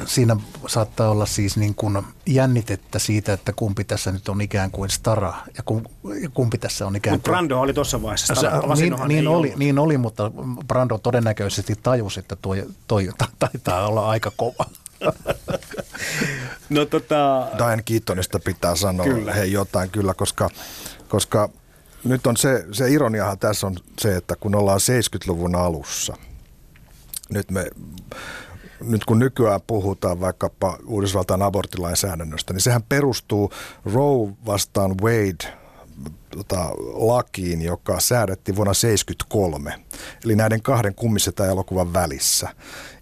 [0.06, 4.89] siinä saattaa olla siis niin kuin jännitettä siitä, että kumpi tässä nyt on ikään kuin
[4.89, 5.84] stara ja, kum,
[6.21, 7.34] ja kumpi tässä on ikään Mutta kuin...
[7.34, 8.36] Brando oli tuossa vaiheessa.
[8.36, 8.60] Se, Stara.
[8.60, 9.60] niin, Pacinohan niin, ei oli, ollut.
[9.60, 10.32] niin oli, mutta
[10.67, 12.56] Brando todennäköisesti tajusi, että tuo,
[12.88, 14.65] toi ta- taitaa olla aika kova.
[16.69, 19.34] No tota, Diane Keatonista pitää sanoa Kyllä.
[19.34, 20.49] hei jotain kyllä, koska,
[21.10, 21.49] koska
[22.04, 26.17] nyt on se, se ironiahan tässä on se, että kun ollaan 70-luvun alussa,
[27.30, 27.65] nyt me
[28.84, 33.52] nyt kun nykyään puhutaan vaikkapa Uudysvaltain aborttilainsäädännöstä, niin sehän perustuu
[33.86, 35.62] Roe vastaan Wade
[36.30, 39.74] tota, lakiin, joka säädettiin vuonna 1973,
[40.26, 42.50] eli näiden kahden kummisetä elokuvan välissä.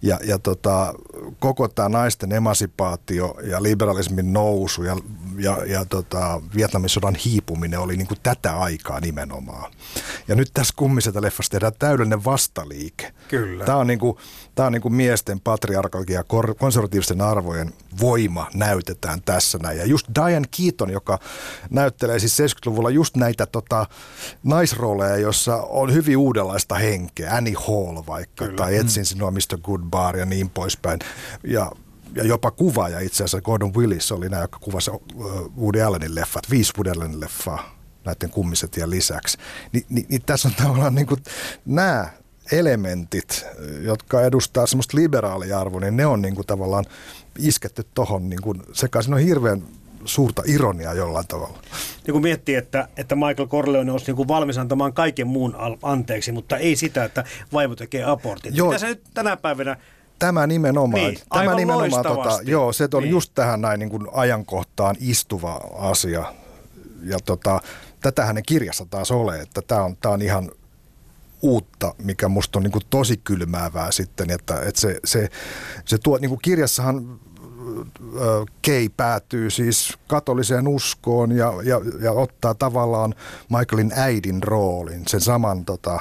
[0.01, 0.93] Ja, ja tota,
[1.39, 4.97] koko tämä naisten emansipaatio ja liberalismin nousu ja,
[5.39, 9.71] ja, ja tota, Vietnamin sodan hiipuminen oli niin kuin tätä aikaa nimenomaan.
[10.27, 13.13] Ja nyt tässä kummisetä leffassa tehdään täydellinen vastaliike.
[13.27, 13.65] Kyllä.
[13.65, 14.17] Tämä on, niin kuin,
[14.55, 19.77] tämä on niin kuin miesten patriarkalgia ja kor- konservatiivisten arvojen voima näytetään tässä näin.
[19.77, 21.19] Ja just Diane Keaton, joka
[21.69, 23.85] näyttelee siis 70-luvulla just näitä tota,
[24.43, 27.35] naisrooleja, jossa on hyvin uudenlaista henkeä.
[27.35, 28.57] Annie Hall vaikka, Kyllä.
[28.57, 29.59] tai Etsin sinua Mr.
[29.63, 30.99] Goodbar ja niin poispäin.
[31.43, 31.71] Ja
[32.15, 34.91] jopa kuvaaja itse asiassa, Gordon Willis oli nämä, joka kuvasi
[35.57, 39.37] Woody Allenin leffat, viisi Woody Allenin leffaa näiden kummisetien lisäksi.
[39.71, 41.23] Ni, ni, niin tässä on tavallaan niin kuin
[41.65, 42.09] nämä
[42.51, 43.45] elementit,
[43.81, 46.85] jotka edustaa semmoista liberaalia arvoa, niin ne on niin kuin tavallaan
[47.37, 49.63] isketty tohon niin kuin siinä on hirveän
[50.05, 51.59] suurta ironiaa jollain tavalla.
[52.05, 56.31] niin kun miettii, että, että Michael Corleone olisi niin kuin valmis antamaan kaiken muun anteeksi,
[56.31, 58.55] mutta ei sitä, että vaimo tekee abortin.
[58.55, 58.67] Joo.
[58.67, 59.77] Mitä se nyt tänä päivänä
[60.19, 63.11] Tämä nimenomaan, Niin, tämä aivan nimenomaan tota, joo, se on Niin.
[63.11, 66.33] just tähän näin niin kuin ajankohtaan istuva asia.
[67.03, 67.61] Ja tota,
[68.01, 70.51] tätähän ne kirjassa taas ole, että tämä on, tämä on ihan
[71.41, 75.29] uutta, mikä musta on niin kuin tosi kylmäävää sitten, että, että se, se,
[75.85, 77.19] se tuo, niin kuin kirjassahan
[78.61, 83.15] Kei päätyy siis katoliseen uskoon ja, ja, ja ottaa tavallaan
[83.49, 85.99] Michaelin äidin roolin, sen saman tota,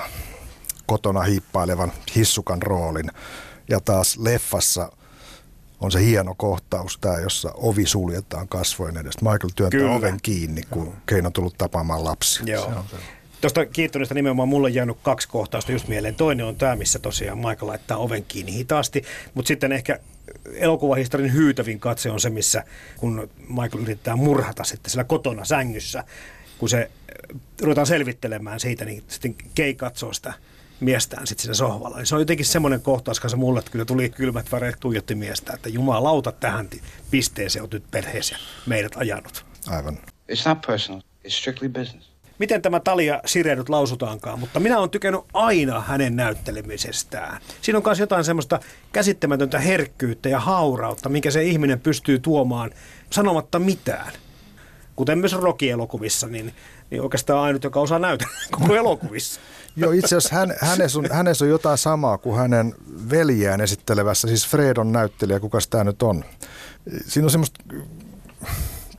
[0.86, 3.10] kotona hiippailevan hissukan roolin.
[3.68, 4.92] Ja taas leffassa
[5.80, 9.24] on se hieno kohtaus tämä, jossa ovi suljetaan kasvojen edestä.
[9.24, 9.94] Michael työntää Kyllä.
[9.94, 12.54] oven kiinni, kun Keino on tullut tapaamaan lapsia.
[12.54, 12.84] Joo.
[13.40, 16.14] Tuosta kiittonista nimenomaan mulle on jäänyt kaksi kohtausta just mieleen.
[16.14, 19.04] Toinen on tämä, missä tosiaan Michael laittaa oven kiinni hitaasti,
[19.34, 19.98] mutta sitten ehkä
[20.54, 22.64] elokuvahistorian hyytävin katse on se, missä
[22.96, 26.04] kun Michael yrittää murhata sitten siellä kotona sängyssä,
[26.58, 30.32] kun se äh, ruvetaan selvittelemään siitä, niin sitten Kei katsoo sitä
[30.80, 31.96] miestään sitten siinä sohvalla.
[31.96, 35.52] Niin se on jotenkin semmoinen kohtaus, kanssa mulle, että kyllä tuli kylmät väreet tuijotti miestä,
[35.54, 38.36] että jumalauta tähän ti- pisteeseen on nyt perheessä
[38.66, 39.44] meidät ajanut.
[39.66, 39.98] Aivan.
[40.32, 41.00] It's not personal.
[41.00, 42.08] It's strictly business.
[42.38, 47.40] miten tämä Talia Sire nyt lausutaankaan, mutta minä olen tykännyt aina hänen näyttelemisestään.
[47.62, 48.60] Siinä on myös jotain semmoista
[48.92, 52.70] käsittämätöntä herkkyyttä ja haurautta, minkä se ihminen pystyy tuomaan
[53.10, 54.12] sanomatta mitään.
[54.96, 56.54] Kuten myös Rocky-elokuvissa, niin,
[56.90, 59.40] niin oikeastaan ainut, joka osaa näytellä koko elokuvissa.
[59.78, 62.74] Joo, itse asiassa hän, hänessä, on, hänessä on jotain samaa kuin hänen
[63.10, 66.24] veljään esittelevässä, siis Fredon näyttelijä, kuka tämä nyt on.
[67.06, 67.64] Siinä on semmoista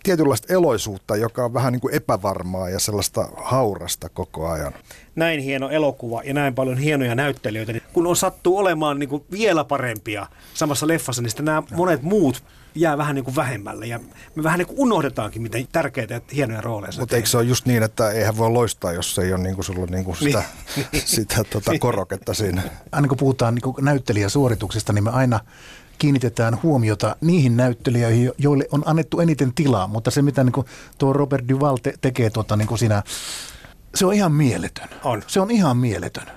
[0.03, 4.73] tietynlaista eloisuutta, joka on vähän niin kuin epävarmaa ja sellaista haurasta koko ajan.
[5.19, 9.23] Näin hieno elokuva ja näin paljon hienoja näyttelijöitä, niin kun on sattuu olemaan niin kuin
[9.31, 12.43] vielä parempia samassa leffassa, niin sitten nämä monet muut
[12.75, 13.99] jää vähän niin kuin vähemmälle ja
[14.35, 17.45] me vähän niin kuin unohdetaankin, miten tärkeitä ja hienoja rooleja se Mutta eikö se ole
[17.45, 20.43] just niin, että eihän voi loistaa, jos ei ole niin kuin sulla niin kuin sitä,
[20.75, 20.87] Niin.
[21.05, 22.61] sitä tota koroketta siinä.
[22.91, 25.39] aina kun puhutaan niin kuin näyttelijäsuorituksista, niin me aina
[25.97, 29.87] kiinnitetään huomiota niihin näyttelijöihin, jo- joille on annettu eniten tilaa.
[29.87, 33.03] Mutta se, mitä niin kuin tuo Robert Duval te- tekee tuota, niin kuin siinä,
[33.95, 34.89] se on ihan mieletön.
[35.03, 35.23] On.
[35.27, 36.27] Se on ihan mieletön.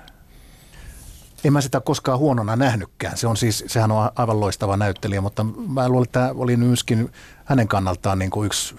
[1.43, 3.17] En mä sitä koskaan huonona nähnytkään.
[3.17, 7.11] Se on siis, sehän on aivan loistava näyttelijä, mutta mä luulen, että tämä oli myöskin
[7.45, 8.75] hänen kannaltaan niin kuin yksi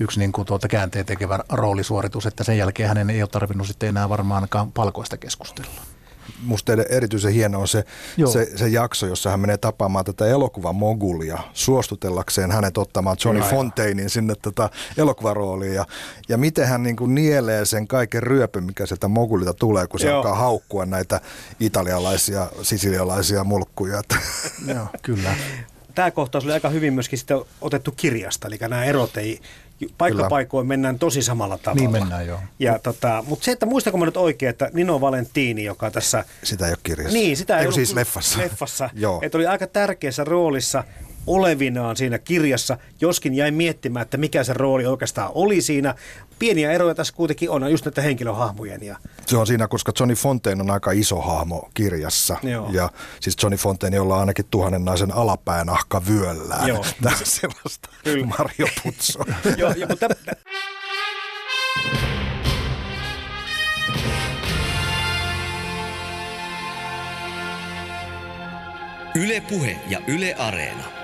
[0.00, 3.88] yksi niin kuin tuota käänteen tekevä roolisuoritus, että sen jälkeen hänen ei ole tarvinnut sitten
[3.88, 5.70] enää varmaankaan palkoista keskustella.
[6.42, 7.84] Musta erityisen hieno on se,
[8.16, 8.30] Joo.
[8.30, 13.56] se, se jakso, jossa hän menee tapaamaan tätä elokuvan mogulia suostutellakseen hänet ottamaan Johnny Aivan.
[13.56, 15.74] Fontainin sinne tätä elokuvarooliin.
[15.74, 15.86] Ja,
[16.28, 20.06] ja miten hän niin kuin nielee sen kaiken ryöpyn, mikä sieltä mogulilta tulee, kun se
[20.06, 20.16] Joo.
[20.16, 21.20] alkaa haukkua näitä
[21.60, 24.02] italialaisia, sisilialaisia mulkkuja.
[24.74, 25.34] Joo, kyllä.
[25.94, 29.40] Tämä kohtaus oli aika hyvin myöskin sitten otettu kirjasta, eli nämä erot ei,
[29.98, 31.80] paikkapaikoin mennään tosi samalla tavalla.
[31.80, 32.40] Niin mennään, joo.
[32.58, 36.66] Ja tota, mutta se, että muistako mä nyt oikein, että Nino Valentini, joka tässä Sitä
[36.66, 37.18] ei ole kirjassa.
[37.18, 38.38] Niin, sitä ei Eiku ollut siis leffassa.
[38.38, 39.20] leffassa Joo.
[39.22, 40.84] Että oli aika tärkeässä roolissa
[41.28, 45.94] olevinaan siinä kirjassa, joskin jäi miettimään, että mikä se rooli oikeastaan oli siinä.
[46.38, 48.82] Pieniä eroja tässä kuitenkin on, just näitä henkilöhahmojen.
[48.82, 52.36] Ja, Se on siinä, koska Johnny Fontaine on aika iso hahmo kirjassa.
[52.42, 52.68] Joo.
[52.72, 56.68] Ja siis Johnny Fontaine, jolla on ainakin tuhannen naisen alapäännahka vyöllään.
[56.68, 56.84] Joo.
[57.02, 58.26] Tämä on sellaista Kyllä.
[58.26, 59.24] Mario Puzzo.
[59.58, 60.08] joo, ja, mutta,
[69.14, 70.97] Yle Puhe ja Yle Areena.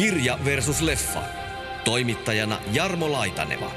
[0.00, 1.20] Kirja versus leffa.
[1.84, 3.70] Toimittajana Jarmo Laitaneva.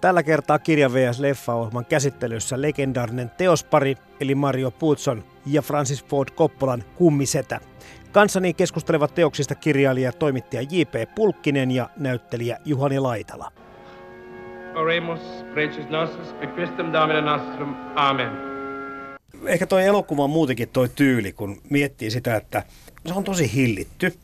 [0.00, 1.18] Tällä kertaa kirja vs.
[1.18, 7.60] leffa-ohjelman käsittelyssä legendaarinen teospari, eli Mario Puzon ja Francis Ford Coppolan kummisetä.
[8.12, 11.14] Kanssani keskustelevat teoksista kirjailija ja toimittaja J.P.
[11.14, 13.61] Pulkkinen ja näyttelijä Juhani Laitala.
[14.74, 15.20] Oremus,
[15.54, 17.74] preces nostus, per Christum Domine nostrum.
[17.94, 18.30] Amen.
[19.46, 22.62] Ehkä toi elokuva on muutenkin toi tyyli, kun miettii sitä, että
[23.06, 24.14] se on tosi hillitty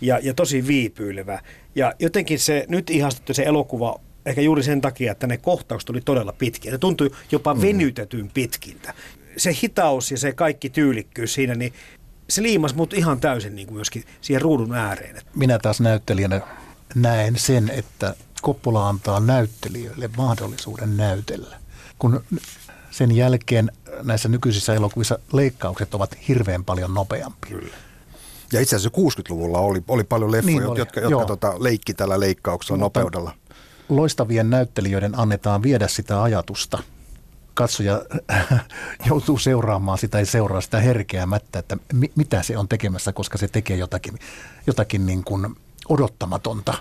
[0.00, 1.40] ja, ja tosi viipyilevä.
[1.74, 6.00] Ja jotenkin se nyt ihastettu se elokuva ehkä juuri sen takia, että ne kohtaukset oli
[6.00, 6.72] todella pitkiä.
[6.72, 8.94] Ne tuntui jopa venytetyn pitkiltä.
[9.36, 11.72] Se hitaus ja se kaikki tyylikkyys siinä, niin
[12.28, 15.16] se liimas mut ihan täysin niin kuin myöskin siihen ruudun ääreen.
[15.36, 16.40] Minä taas näyttelijänä
[16.94, 18.14] näen sen, että
[18.46, 21.56] Koppola antaa näyttelijöille mahdollisuuden näytellä.
[21.98, 22.24] Kun
[22.90, 27.56] sen jälkeen näissä nykyisissä elokuvissa leikkaukset ovat hirveän paljon nopeampia.
[27.58, 27.74] Kyllä.
[28.52, 31.24] Ja itse asiassa 60-luvulla oli, oli paljon leffoja, Niin niin oli, jotka, jotka joo.
[31.24, 33.34] tota, leikki tällä leikkauksella Mutta- nopeudella.
[33.88, 36.78] Loistavien näyttelijöiden annetaan viedä sitä ajatusta.
[37.54, 38.02] Katsoja
[39.08, 43.48] joutuu seuraamaan sitä ja seuraa sitä herkeämättä, että mi- mitä se on tekemässä, koska se
[43.48, 44.18] tekee jotakin,
[44.66, 45.56] jotakin niin kuin
[45.88, 46.74] odottamatonta.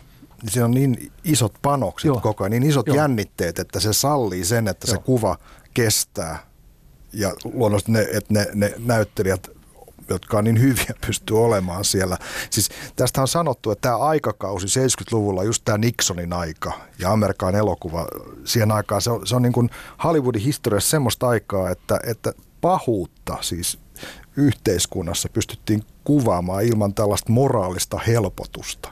[0.45, 2.19] Niin Siinä on niin isot panokset Joo.
[2.19, 2.95] Koko ajan, niin isot Joo.
[2.95, 4.87] Jännitteet, että se sallii sen, että.
[4.87, 4.95] Joo.
[4.95, 5.37] se kuva
[5.73, 6.39] kestää.
[7.13, 9.49] Ja luonnollisesti ne, että ne, ne näyttelijät,
[10.09, 12.17] jotka on niin hyviä, pystyy olemaan siellä.
[12.49, 18.07] Siis tästä on sanottu, että tämä aikakausi 70-luvulla, just tämä Nixonin aika ja Amerikan elokuva,
[18.43, 19.69] siihen aikaan se on, se on niin kuin
[20.03, 23.79] Hollywoodin historiassa semmoista aikaa, että, että pahuutta siis
[24.37, 28.89] yhteiskunnassa pystyttiin kuvaamaan ilman tällaista moraalista helpotusta.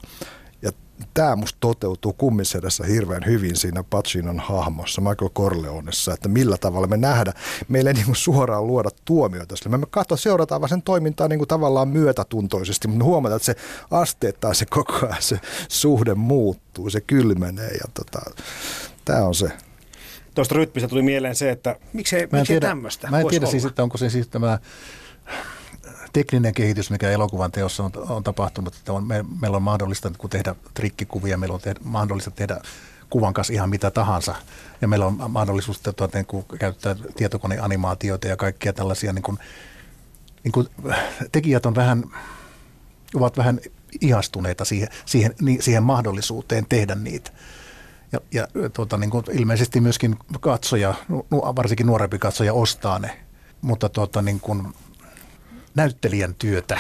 [1.14, 6.98] Tämä musta toteutuu kummisedessä hirveän hyvin siinä Pacinon hahmossa, Michael Corleonessa, että millä tavalla me
[6.98, 7.38] nähdään.
[7.68, 9.78] Meillä ei niinku suoraan luoda tuomioita sille.
[9.78, 13.56] Me katso, seurataan vaan sen toimintaa niinku tavallaan myötätuntoisesti, mutta me huomataan, että se
[13.92, 18.20] asteittain se koko ajan se suhde muuttuu, se kylmenee ja tota,
[19.06, 19.52] tämä on se.
[20.36, 23.46] Tuosta rytmistä tuli mieleen se, että miksei, Mä en miksei tiedä, tämmöistä mä en tiedä
[23.46, 23.72] siis, olla?
[23.72, 24.60] että onko se siis tämä
[26.14, 30.30] tekninen kehitys, mikä elokuvan teossa on, on tapahtunut, että on, me, meillä on mahdollista kun
[30.30, 32.62] tehdä trikkikuvia, meillä on tehdä, mahdollista tehdä
[33.10, 34.36] kuvan kanssa ihan mitä tahansa.
[34.82, 39.40] Ja meillä on mahdollisuus tuota, niin kuin, käyttää tietokoneanimaatioita ja kaikkia tällaisia, niin kuin,
[40.44, 40.68] niin kuin,
[41.32, 42.04] tekijät on vähän,
[43.16, 43.60] ovat vähän
[44.02, 47.32] ihastuneita siihen, siihen, niin- siihen mahdollisuuteen tehdä niitä.
[48.12, 50.94] Ja, ja tuota, niin kuin ilmeisesti myöskin katsoja,
[51.32, 53.20] varsinkin nuorempi katsoja ostaa ne,
[53.62, 54.74] mutta tuota, niin kuin
[55.76, 56.80] näyttelijän työtä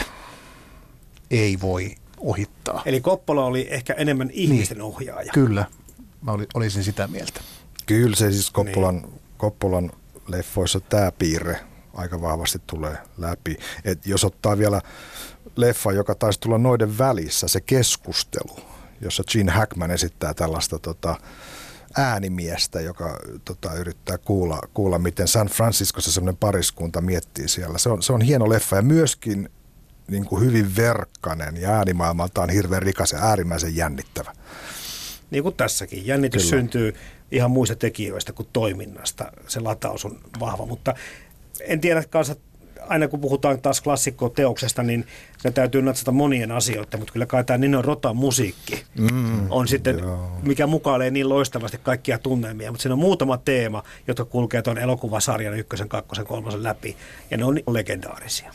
[1.31, 2.81] ei voi ohittaa.
[2.85, 5.31] Eli Koppola oli ehkä enemmän ihmisten ohjaaja.
[5.33, 5.65] Kyllä,
[6.21, 7.41] mä oli, olisin sitä mieltä.
[7.85, 9.21] Kyllä se siis Koppolan, niin.
[9.37, 9.91] Koppolan
[10.27, 11.59] leffoissa tämä piirre
[11.93, 13.57] aika vahvasti tulee läpi.
[13.85, 14.81] Et jos ottaa vielä
[15.55, 18.59] leffa, joka taisi tulla noiden välissä, se keskustelu,
[19.01, 21.15] jossa Gene Hackman esittää tällaista tota,
[21.97, 27.77] äänimiestä, joka tota, yrittää kuulla, kuulla, miten San Franciscossa semmoinen pariskunta miettii siellä.
[27.77, 29.49] Se on, se on hieno leffa ja myöskin
[30.07, 34.33] niin kuin hyvin verkkanen ja äänimaailmaltaan hirveän rikas ja äärimmäisen jännittävä.
[35.31, 36.07] Niin kuin tässäkin.
[36.07, 36.59] Jännitys Kyllä.
[36.61, 36.95] syntyy
[37.31, 39.31] ihan muista tekijöistä kuin toiminnasta.
[39.47, 40.95] Se lataus on vahva, mutta
[41.61, 42.35] en tiedä kanssa,
[42.89, 45.07] aina kun puhutaan taas klassikkoteoksesta, niin
[45.37, 49.99] se täytyy natsata monien asioiden, mutta kyllä kai tämä Nino Rotan musiikki mm, on sitten,
[49.99, 50.31] joo.
[50.43, 55.59] mikä mukailee niin loistavasti kaikkia tunnelmia, mutta siinä on muutama teema, jotka kulkee tuon elokuvasarjan
[55.59, 56.97] ykkösen, kakkosen, kolmosen läpi,
[57.31, 58.53] ja ne on legendaarisia.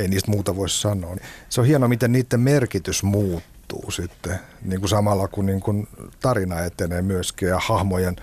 [0.00, 1.16] Ei niistä muuta voi sanoa.
[1.48, 5.88] Se on hienoa, miten niiden merkitys muuttuu sitten, niin kuin samalla kun, niin kuin
[6.20, 8.16] tarina etenee myöskin ja hahmojen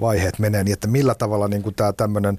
[0.00, 2.38] vaiheet menee, niin että millä tavalla niin kuin tämä tämmöinen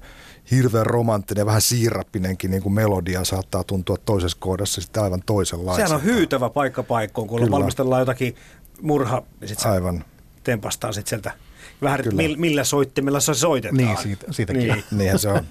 [0.50, 5.86] hirveän romanttinen ja vähän siirappinenkin niin kuin melodia saattaa tuntua toisessa kohdassa sitten aivan toisenlaista.
[5.86, 7.50] Sehän on hyytävä paikka paikkoon, kun Kyllä.
[7.50, 8.36] valmistellaan jotakin
[8.82, 10.04] murha, niin sitten aivan.
[10.44, 11.32] tempastaa sitten sieltä
[11.82, 13.76] vähän, että millä soittimella se soitetaan.
[13.76, 14.68] Niin, siitä, siitäkin.
[14.68, 14.84] Niin.
[14.98, 15.44] Niinhän se on.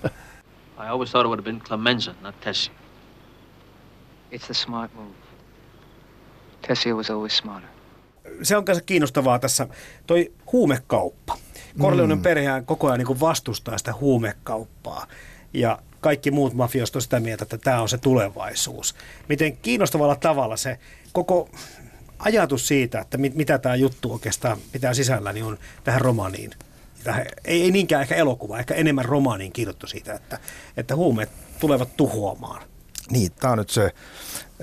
[0.84, 2.74] I always thought it would have been Clemenza, not Tessie.
[4.32, 5.14] It's the smart move.
[6.68, 7.70] Tessie was always smarter.
[8.44, 9.68] Se on kanssa kiinnostavaa tässä,
[10.08, 11.38] toi huumekauppa.
[11.80, 12.22] Corleonen mm.
[12.22, 15.08] perhehän koko ajan niin vastustaa sitä huumekauppaa.
[15.54, 18.96] Ja kaikki muut mafiosta on sitä mieltä, että tämä on se tulevaisuus.
[19.30, 20.80] Miten kiinnostavalla tavalla se
[21.12, 21.50] koko
[22.20, 26.52] ajatus siitä, että mit, mitä tämä juttu oikeastaan pitää sisällä, niin on tähän romaniin.
[27.04, 30.40] Tähän, ei, ei niinkään ehkä elokuva, ehkä enemmän romaaniin kirjoittu siitä, että,
[30.78, 32.64] että huumeet tulevat tuhoamaan.
[33.12, 33.94] Niin, tämä on nyt se,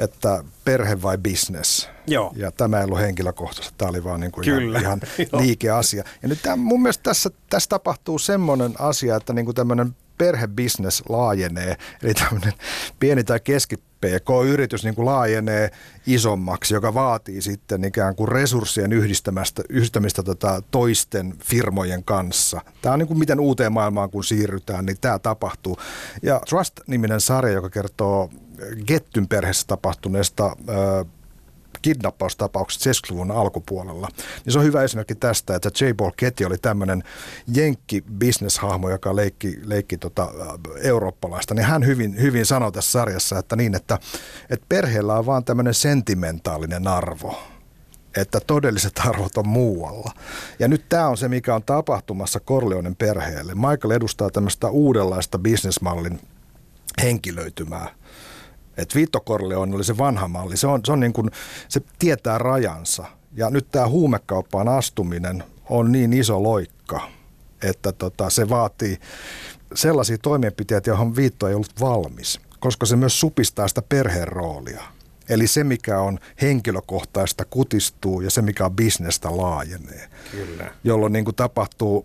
[0.01, 1.88] että perhe vai business.
[2.07, 2.32] Joo.
[2.36, 4.78] Ja tämä ei ollut henkilökohtaisesti, tämä oli vaan niin kuin Kyllä.
[4.78, 6.05] ihan, ihan liikeasia.
[6.22, 11.03] Ja nyt tämä, mun mielestä tässä, tässä tapahtuu semmoinen asia, että niin kuin tämmöinen perhebisnes
[11.09, 12.53] laajenee, eli tämmöinen
[13.01, 15.70] pieni tai keski PK-yritys niin kuin laajenee
[16.07, 22.61] isommaksi, joka vaatii sitten ikään kuin resurssien yhdistämistä, yhdistämistä tota toisten firmojen kanssa.
[22.82, 25.78] Tämä on niin kuin miten uuteen maailmaan kun siirrytään, niin tämä tapahtuu.
[26.22, 28.30] Ja Trust-niminen sarja, joka kertoo
[28.86, 30.56] Gettyn perheessä tapahtuneesta
[31.82, 34.08] kidnappaustapauksesta 70-luvun alkupuolella.
[34.44, 35.90] Niin se on hyvä esimerkki tästä, että J.
[35.96, 37.02] Paul Ketty oli tämmöinen
[37.54, 40.28] jenkki bisneshahmo, joka leikki, leikki tota,
[40.82, 41.54] eurooppalaista.
[41.54, 43.98] Niin hän hyvin, hyvin sanoi tässä sarjassa, että niin, että,
[44.50, 47.38] että perheellä on vaan tämmöinen sentimentaalinen arvo
[48.16, 50.12] että todelliset arvot on muualla.
[50.58, 53.54] Ja nyt tämä on se, mikä on tapahtumassa Corleonen perheelle.
[53.54, 56.20] Michael edustaa tämmöistä uudenlaista bisnesmallin
[57.02, 57.94] henkilöitymää
[58.83, 60.57] että Vito Corleone oli se vanha malli.
[60.57, 61.31] Se, on, se, on niin kuin,
[61.68, 63.05] se tietää rajansa.
[63.33, 67.09] Ja nyt tämä huumekauppaan astuminen on niin iso loikka,
[67.62, 68.99] että tota, se vaatii
[69.74, 74.83] sellaisia toimenpiteitä, joihin Viitto ei ollut valmis, koska se myös supistaa sitä perheen roolia.
[75.28, 80.09] Eli se, mikä on henkilökohtaista, kutistuu ja se, mikä on bisnestä, laajenee.
[80.31, 80.74] Kyllä.
[80.85, 82.05] Jolloin niin kuin tapahtuu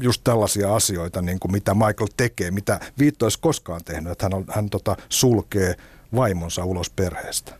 [0.00, 4.34] just tällaisia asioita, niin kuin mitä Michael tekee, mitä Viitto olisi koskaan tehnyt, että hän,
[4.34, 5.74] on, hän tota, sulkee
[6.16, 7.54] vaimonsa ulos perheestä.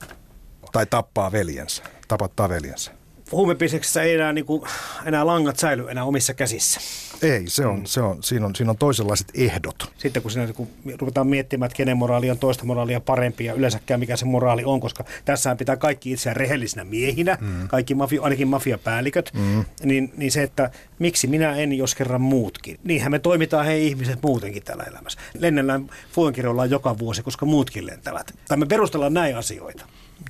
[0.73, 2.96] Tai tappaa veljensä, tapattaa veljensä.
[3.33, 4.63] Huumepiseksessä ei enää, niin kuin,
[5.05, 6.81] enää langat säily enää omissa käsissä.
[7.23, 7.85] Ei, se on, mm.
[7.85, 9.93] se on, siinä, on, siinä on toisenlaiset ehdot.
[9.99, 10.69] Sitten kun, siinä, kun
[11.01, 14.81] ruvetaan miettimään, että kenen moraali on toista moraalia parempi ja yleensäkään mikä se moraali on,
[14.81, 17.69] koska tässä pitää kaikki itseään rehellisinä miehinä, mm.
[17.69, 19.65] kaikki mafia, ainakin mafiapäälliköt, mm.
[19.85, 22.81] niin, niin se, että miksi minä en, jos kerran muutkin.
[22.85, 25.21] Niinhän me toimitaan he ihmiset muutenkin tällä elämässä.
[25.39, 28.35] Lennellään fuonkirjoillaan joka vuosi, koska muutkin lentävät.
[28.49, 29.87] Tai me perustellaan näin asioita.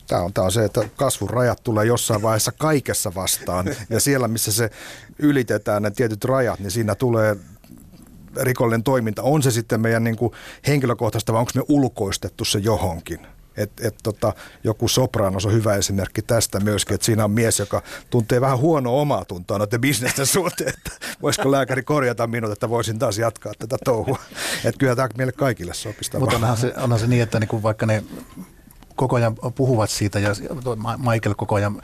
[0.06, 3.66] Tämä on, tämä on se, että kasvun rajat tulee jossain vaiheessa kaikessa vastaan.
[3.90, 4.70] Ja siellä, missä se
[5.18, 7.36] ylitetään ne tietyt rajat, niin siinä tulee
[8.40, 9.22] rikollinen toiminta.
[9.22, 10.32] On se sitten meidän niin kuin
[10.66, 13.26] henkilökohtaista vai onko me ulkoistettu se johonkin?
[13.56, 14.32] Et, et tota,
[14.64, 19.00] joku Sopranos on hyvä esimerkki tästä myöskin, että siinä on mies, joka tuntee vähän huonoa
[19.00, 20.90] omaa tuntoa noiden bisnesten suhteen, että
[21.22, 24.18] voisiko lääkäri korjata minut, että voisin taas jatkaa tätä touhua.
[24.64, 26.18] Että kyllä tämä meille kaikille sopista.
[26.18, 28.04] Mutta onhan se, onhan se niin, että niin kuin vaikka ne
[28.96, 30.30] koko ajan puhuvat siitä ja
[30.98, 31.82] Michael koko ajan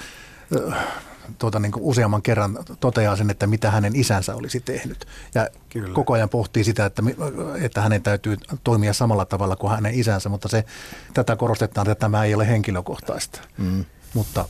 [1.38, 5.06] tuota, niin kuin useamman kerran toteaa sen, että mitä hänen isänsä olisi tehnyt.
[5.34, 5.94] Ja Kyllä.
[5.94, 7.02] koko ajan pohtii sitä, että,
[7.60, 10.64] että hänen täytyy toimia samalla tavalla kuin hänen isänsä, mutta se,
[11.14, 13.40] tätä korostetaan, että tämä ei ole henkilökohtaista.
[13.58, 13.84] Mm.
[14.14, 14.44] Mutta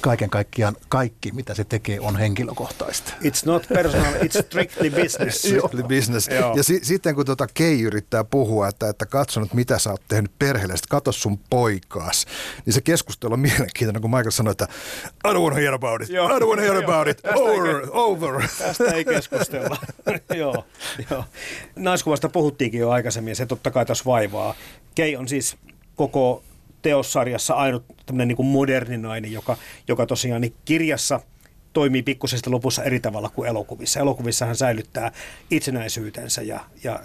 [0.00, 3.12] kaiken kaikkiaan kaikki, mitä se tekee, on henkilökohtaista.
[3.22, 5.38] It's not personal, it's strictly business.
[5.42, 6.28] strictly business.
[6.56, 10.30] ja si- sitten kun tuota Kei yrittää puhua, että, että katsonut mitä sä oot tehnyt
[10.38, 12.26] perheelle, katso sun poikaas,
[12.66, 14.68] niin se keskustelu on mielenkiintoinen, kun Michael sanoi, että
[15.28, 16.26] I don't want to hear about it, Joo.
[16.36, 18.48] I don't want to hear about it, over, ei, over.
[18.58, 19.76] Tästä ei keskustella.
[20.34, 20.64] joo,
[21.10, 21.24] joo.
[21.76, 24.54] Naiskuvasta puhuttiinkin jo aikaisemmin ja se totta kai tässä vaivaa.
[24.94, 25.56] Kei on siis
[25.96, 26.42] koko
[26.82, 29.56] teossarjassa ainut tämmöinen niin kuin moderni nainen, joka,
[29.88, 31.20] joka tosiaan niin kirjassa
[31.72, 34.00] toimii pikkusesta lopussa eri tavalla kuin elokuvissa.
[34.00, 35.12] Elokuvissa hän säilyttää
[35.50, 37.00] itsenäisyytensä ja, ja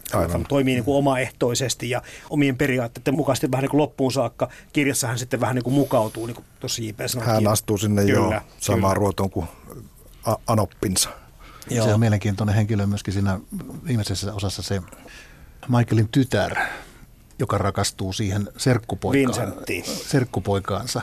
[0.47, 4.49] toimii niin kuin omaehtoisesti ja omien periaatteiden mukaisesti vähän niin kuin loppuun saakka.
[4.73, 7.27] Kirjassa hän sitten vähän niin kuin mukautuu, niin kuin tuossa JP sanoi.
[7.27, 9.47] Hän astuu sinne kyllä, jo samaan ruotoon kuin
[10.47, 11.09] Anoppinsa.
[11.69, 11.85] Joo.
[11.85, 13.39] Se on mielenkiintoinen henkilö myöskin siinä
[13.87, 14.81] viimeisessä osassa se
[15.67, 16.55] Michaelin tytär,
[17.41, 19.53] joka rakastuu siihen serkkupoikaan,
[19.85, 21.01] serkkupoikaansa,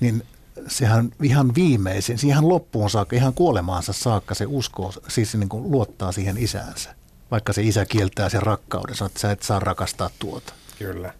[0.00, 0.22] niin
[0.66, 6.12] sehän ihan viimeisin, siihen loppuun saakka, ihan kuolemaansa saakka se uskoo, siis niin kuin luottaa
[6.12, 6.94] siihen isäänsä.
[7.30, 10.52] Vaikka se isä kieltää sen rakkauden, sanoo, että sä et saa rakastaa tuota.
[10.78, 11.14] Kyllä.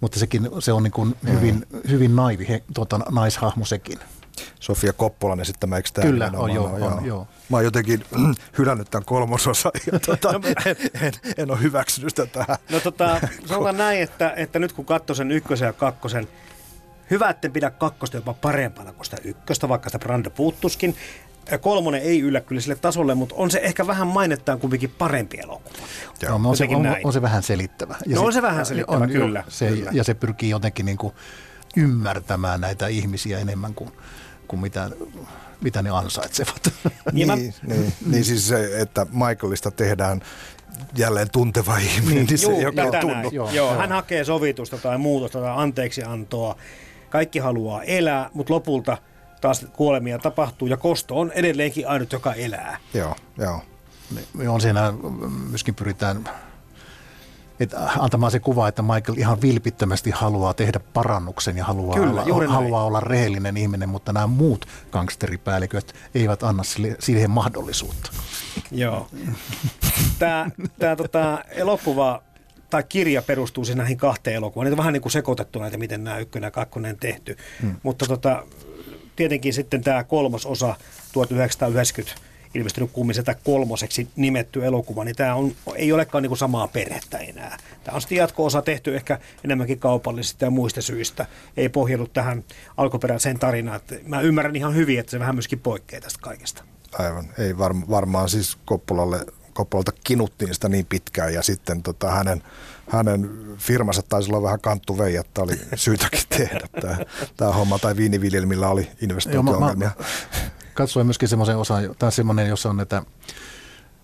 [0.00, 3.98] Mutta sekin, se on niin kuin hyvin, hyvin naivi he, tuota, naishahmo sekin.
[4.60, 7.28] Sofia Koppolan esittämä, eikö tämä Kyllä, on, joo, on, joo.
[7.48, 8.04] Mä oon jotenkin
[8.58, 12.56] hylännyt tämän kolmososa ja tota, en, en, en, ole hyväksynyt sitä tähän.
[12.70, 16.28] No tota, sanotaan näin, että, että nyt kun katsoo sen ykkösen ja kakkosen,
[17.10, 20.96] hyvä, että pidä kakkosta jopa parempana kuin sitä ykköstä, vaikka sitä Brando puuttuskin.
[21.60, 25.86] Kolmonen ei yllä kyllä sille tasolle, mutta on se ehkä vähän mainettaan kumminkin parempi elokuva.
[26.22, 27.96] Joo, on, se, on, on se vähän selittävä.
[28.06, 29.90] No on se vähän selittävä, on, kyllä, joo, Se, kyllä.
[29.92, 31.14] Ja se pyrkii jotenkin niin kuin
[31.76, 33.92] ymmärtämään näitä ihmisiä enemmän kuin,
[34.52, 34.90] kuin mitä,
[35.60, 36.72] mitä ne ansaitsevat.
[37.12, 40.20] Niin Niin, niin, niin siis se, että Michaelista tehdään
[40.96, 43.30] jälleen tunteva ihminen, niin, niin se Juu, ei oikein tunnu.
[43.30, 43.74] Joo, joo.
[43.74, 46.56] Hän hakee sovitusta tai muutosta tai anteeksiantoa.
[47.10, 48.96] Kaikki haluaa elää, mutta lopulta
[49.40, 52.78] taas kuolemia tapahtuu ja kosto on edelleenkin ainut, joka elää.
[52.94, 53.60] Joo, joo.
[54.34, 54.92] Me on siinä
[55.50, 56.28] myöskin pyritään
[57.62, 62.52] että antamaan se kuva, että Michael ihan vilpittömästi haluaa tehdä parannuksen ja haluaa, Kyllä, olla,
[62.52, 68.10] haluaa olla rehellinen ihminen, mutta nämä muut gangsteripäälliköt eivät anna sille, siihen mahdollisuutta.
[68.70, 69.08] Joo.
[70.18, 72.22] Tämä, tämä tota, elokuva
[72.70, 74.64] tai kirja perustuu siis näihin kahteen elokuvaan.
[74.64, 77.36] Niitä on vähän niin kuin sekoitettu näitä, miten nämä ykkönen ja kakkonen tehty.
[77.62, 77.76] Hmm.
[77.82, 78.46] Mutta tota,
[79.16, 80.76] tietenkin sitten tämä kolmas osa
[81.12, 87.18] 1990 ilmestynyt kummisetä kolmoseksi nimetty elokuva, niin tämä on, ei olekaan niin kuin samaa perhettä
[87.18, 87.56] enää.
[87.84, 91.26] Tämä on sitten jatko-osa tehty ehkä enemmänkin kaupallisista ja muista syistä.
[91.56, 92.44] Ei pohjaudu tähän
[92.76, 93.76] alkuperäiseen tarinaan.
[93.76, 96.64] Että Mä ymmärrän ihan hyvin, että se vähän myöskin poikkeaa tästä kaikesta.
[96.98, 97.24] Aivan.
[97.38, 102.42] Ei var, varmaan siis Koppolalle, Koppolalta kinuttiin sitä niin pitkään ja sitten tota, hänen,
[102.90, 106.96] hänen firmansa taisi olla vähän kanttu vei, että oli syytäkin tehdä tämä,
[107.36, 107.78] tämä homma.
[107.78, 109.90] Tai viiniviljelmillä oli investointiongelmia.
[109.98, 110.04] Joo, mä-
[110.74, 113.02] Katsoin myöskin semmoisen osan, tai semmoinen, jossa on näitä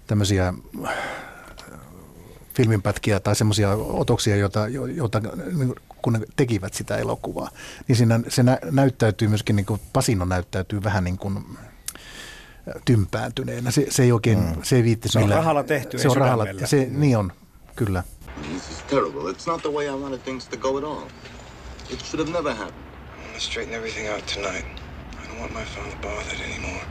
[0.07, 0.55] tämmöisiä
[0.87, 0.93] äh,
[2.55, 7.51] filminpätkiä tai semmoisia otoksia, joita, jo- joita niin kun ne tekivät sitä elokuvaa,
[7.89, 11.65] niin siinä se nä, näyttäytyy myöskin, niin kuin Pasino näyttäytyy vähän niin kuin äh,
[12.85, 13.71] tympääntyneenä.
[13.71, 14.63] Se, se ei oikein, mm.
[14.63, 17.33] se ei viittisi Se on millään- rahalla tehty, Se on rahalla, se, niin on,
[17.77, 18.03] kyllä.
[18.51, 19.33] This is terrible.
[19.33, 21.03] It's not the way I wanted things to go at all.
[21.91, 22.79] It should have never happened.
[23.17, 24.67] I'm gonna straighten everything out tonight.
[25.39, 26.87] I don't want my father bothered anymore.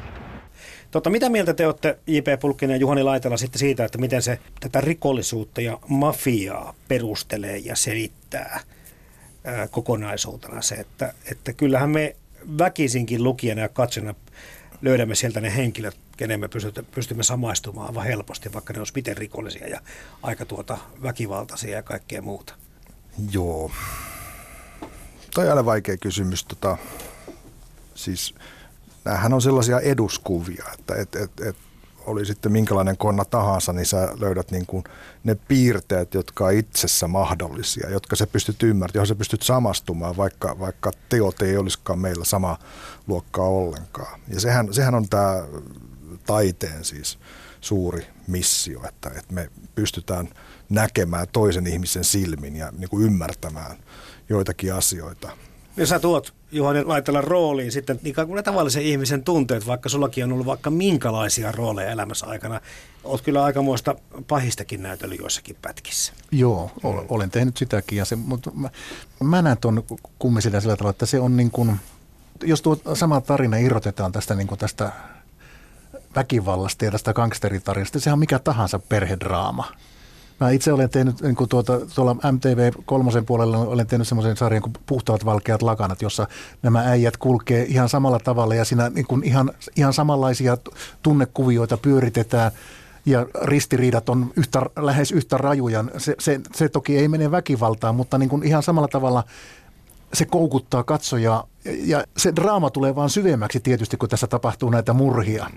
[0.92, 2.40] Tota, mitä mieltä te olette, J.P.
[2.40, 7.76] Pulkkinen ja Juhani Laitela, sitten siitä, että miten se tätä rikollisuutta ja mafiaa perustelee ja
[7.76, 8.60] selittää
[9.44, 12.16] ää, kokonaisuutena se, että, että kyllähän me
[12.58, 14.16] väkisinkin lukijana ja katsojana
[14.82, 19.18] löydämme sieltä ne henkilöt, kenen me pystymme, pystymme samaistumaan aivan helposti, vaikka ne olisi miten
[19.18, 19.82] rikollisia ja
[20.24, 22.54] aika tuota väkivaltaisia ja kaikkea muuta.
[23.32, 23.72] Joo.
[25.34, 26.46] Toi on aina vaikea kysymys.
[26.46, 26.78] Tota,
[27.98, 28.36] siis
[29.06, 31.56] näähän on sellaisia eduskuvia, että et, et, et,
[32.06, 34.84] oli sitten minkälainen konna tahansa, niin sä löydät niin kuin
[35.24, 40.60] ne piirteet, jotka on itsessä mahdollisia, jotka sä pystyt ymmärtämään, johon sä pystyt samastumaan, vaikka,
[40.60, 42.58] vaikka teot ei olisikaan meillä sama
[43.08, 44.20] luokkaa ollenkaan.
[44.28, 45.44] Ja sehän, sehän on tämä
[46.26, 47.20] taiteen siis
[47.62, 50.30] suuri missio, että, että me pystytään
[50.70, 53.78] näkemään toisen ihmisen silmin ja niin kuin ymmärtämään
[54.30, 55.32] joitakin asioita.
[55.78, 60.24] Ja sä tuot Juhani Laitella rooliin sitten ikään kuin ne tavallisen ihmisen tunteet, vaikka sullakin
[60.24, 62.62] on ollut vaikka minkälaisia rooleja elämässä aikana.
[63.04, 63.96] Oot kyllä aikamoista
[64.28, 66.14] pahistakin näytellyt joissakin pätkissä.
[66.32, 67.98] Joo, ol- olen tehnyt sitäkin.
[67.98, 68.70] Ja se, mutta mä,
[69.24, 69.84] mä näen tuon
[70.20, 71.76] kummisilla sillä tavalla, että se on niin kuin,
[72.44, 74.92] jos tuo sama tarina irrotetaan tästä, niin kuin tästä
[76.16, 79.72] väkivallasta ja tästä gangsteritarinasta, sehän on mikä tahansa perhedraama.
[80.40, 84.62] Mä itse olen tehnyt niin kuin tuota, tuolla MTV kolmosen puolella olen tehnyt semmoisen sarjan
[84.62, 86.28] kuin Puhtaat valkeat lakanat, jossa
[86.64, 90.58] nämä äijät kulkee ihan samalla tavalla ja siinä niin kuin ihan, ihan samanlaisia
[91.04, 92.52] tunnekuvioita pyöritetään
[93.06, 95.84] ja ristiriidat on yhtä, lähes yhtä rajuja.
[95.98, 99.24] Se, se, se toki ei mene väkivaltaan, mutta niin kuin ihan samalla tavalla
[100.14, 105.50] se koukuttaa katsojaa ja se draama tulee vaan syvemmäksi tietysti, kun tässä tapahtuu näitä murhia.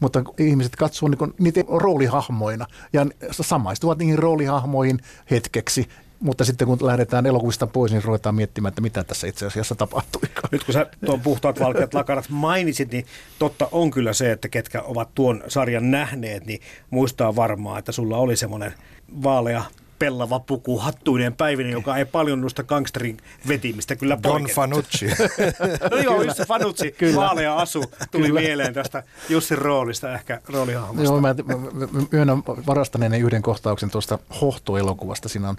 [0.00, 4.98] Mutta ihmiset katsoo niin niitä roolihahmoina ja samaistuvat niihin roolihahmoihin
[5.30, 5.88] hetkeksi.
[6.20, 10.20] Mutta sitten kun lähdetään elokuvista pois, niin ruvetaan miettimään, että mitä tässä itse asiassa tapahtui.
[10.52, 13.06] Nyt kun sä tuon puhtaat valkeat lakarat mainitsit, niin
[13.38, 18.16] totta on kyllä se, että ketkä ovat tuon sarjan nähneet, niin muistaa varmaan, että sulla
[18.16, 18.74] oli semmoinen
[19.22, 19.62] vaalea
[19.98, 23.16] pellava puku hattuinen päivinen, joka ei paljon noista gangsterin
[23.48, 24.52] vetimistä kyllä Don poikennut.
[24.52, 25.06] Fanucci.
[25.90, 27.16] No joo, just se Fanucci, Kyllä.
[27.16, 28.40] vaalea asu, tuli Kyllä.
[28.40, 31.04] mieleen tästä Jussin roolista, ehkä roolihahmosta.
[31.04, 31.56] Joo, mä, mä,
[31.90, 35.28] mä myönnän varastaneeni yhden kohtauksen tuosta Hohto-elokuvasta.
[35.28, 35.56] Siinä on,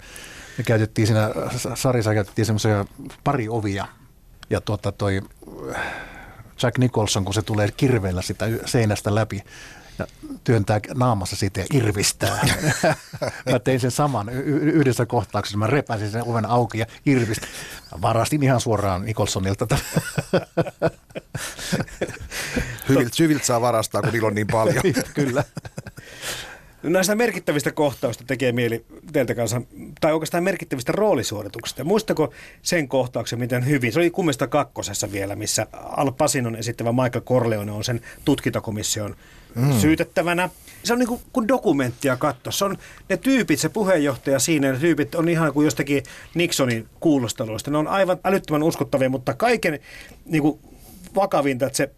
[0.58, 1.30] me käytettiin siinä
[1.74, 2.84] sarjassa käytettiin semmoisia
[3.24, 3.86] pari ovia.
[4.50, 5.22] Ja tuota toi
[5.74, 5.82] äh,
[6.62, 9.42] Jack Nicholson, kun se tulee kirveellä sitä seinästä läpi
[9.98, 10.06] ja
[10.44, 12.46] työntää naamassa siitä ja irvistää.
[13.52, 15.58] mä tein sen saman yhdessä kohtauksessa.
[15.58, 17.48] Mä repäsin sen oven auki ja irvistin.
[17.92, 19.66] Mä varastin ihan suoraan Nicholsonilta.
[19.66, 19.84] tämän.
[22.88, 24.82] Hyviltä, syviltä saa varastaa, kun niillä on niin paljon.
[25.14, 25.44] Kyllä.
[26.82, 29.62] Näistä merkittävistä kohtausta tekee mieli teiltä kanssa,
[30.00, 31.84] tai oikeastaan merkittävistä roolisuorituksista.
[31.84, 32.32] Muistako
[32.62, 33.92] sen kohtauksen, miten hyvin?
[33.92, 39.16] Se oli kummista kakkosessa vielä, missä Al Pacinon esittävä Michael Corleone on sen tutkintakomission
[39.54, 39.72] mm.
[39.80, 40.50] syytettävänä.
[40.84, 42.52] Se on niin kuin, kun dokumenttia katsoa.
[42.52, 42.78] Se on
[43.08, 46.02] ne tyypit, se puheenjohtaja siinä, ne tyypit on ihan kuin jostakin
[46.34, 47.70] Nixonin kuulusteluista.
[47.70, 49.78] Ne on aivan älyttömän uskottavia, mutta kaiken
[50.24, 50.58] niin kuin,
[51.14, 51.90] vakavinta, että se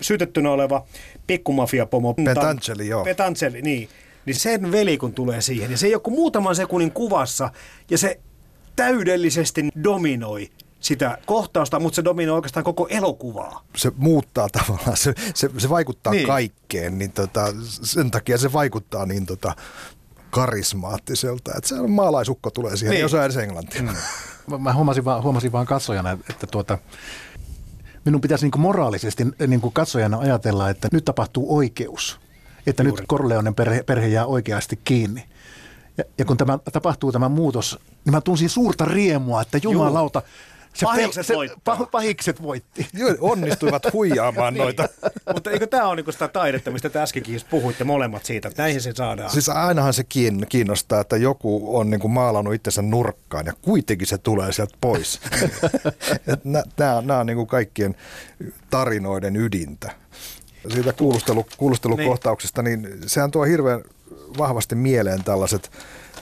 [0.00, 0.86] syytettynä oleva
[1.26, 2.14] pikkumafiapomo.
[2.14, 3.04] Petangeli, joo.
[3.04, 3.88] Petangeli, niin.
[4.26, 7.50] Niin sen veli kun tulee siihen, ja se ei ole kuin muutaman sekunnin kuvassa,
[7.90, 8.20] ja se
[8.76, 10.50] täydellisesti dominoi
[10.80, 13.64] sitä kohtausta, mutta se dominoi oikeastaan koko elokuvaa.
[13.76, 16.18] se muuttaa tavallaan, se, se, se vaikuttaa Niin.
[16.18, 16.26] niin.
[16.28, 17.46] kaikkeen, niin tota,
[17.82, 19.54] sen takia se vaikuttaa niin tota,
[20.30, 23.04] karismaattiselta, että se on maalaisukko tulee siihen, Niin.
[23.04, 23.82] osaa edes englantia.
[23.82, 24.58] Mm.
[24.58, 26.78] Mä- huomasin vaan, huomasin vaan katsojana, että tuota,
[28.04, 32.20] minun pitäisi niin moraalisesti niin katsojana ajatella, että nyt tapahtuu oikeus.
[32.66, 33.00] Että Juuri.
[33.02, 35.24] nyt Corleonen perhe, perhe jää oikeasti kiinni.
[35.98, 40.22] Ja, ja kun tämä tapahtuu tämä muutos, niin mä tunsin suurta riemua, että jumalauta,
[40.78, 41.76] se, Pahikset se voittaa.
[41.76, 42.86] pah, pahikset voitti.
[42.94, 44.62] Joo, onnistuivat huijaamaan Niin.
[44.62, 44.88] noita.
[45.34, 48.62] Mutta eikö tämä ole niinku sitä taidetta, mistä te äskenkin just puhuitte molemmat siitä, että
[48.62, 49.30] näihin se saadaan.
[49.30, 54.06] Siis ainahan se kiin- kiinnostaa, että joku on niin kuin maalannut itsensä nurkkaan ja kuitenkin
[54.06, 55.20] se tulee sieltä pois.
[57.04, 57.94] Nämä on niin kuin kaikkien
[58.70, 59.90] tarinoiden ydintä.
[60.72, 63.82] Siitä kuulustelu, kuulustelukohtauksesta, niin sehän tuo hirveän
[64.38, 65.70] vahvasti mieleen tällaiset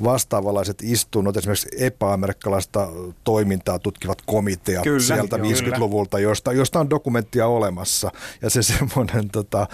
[0.05, 2.89] vastaavanlaiset istunnot, esimerkiksi epäamerikkalaista
[3.25, 8.13] toimintaa tutkivat komiteat Kyllä, sieltä joo, 50-luvulta, josta, josta on dokumenttia olemassa.
[8.43, 9.67] Ja se semmoinen tota,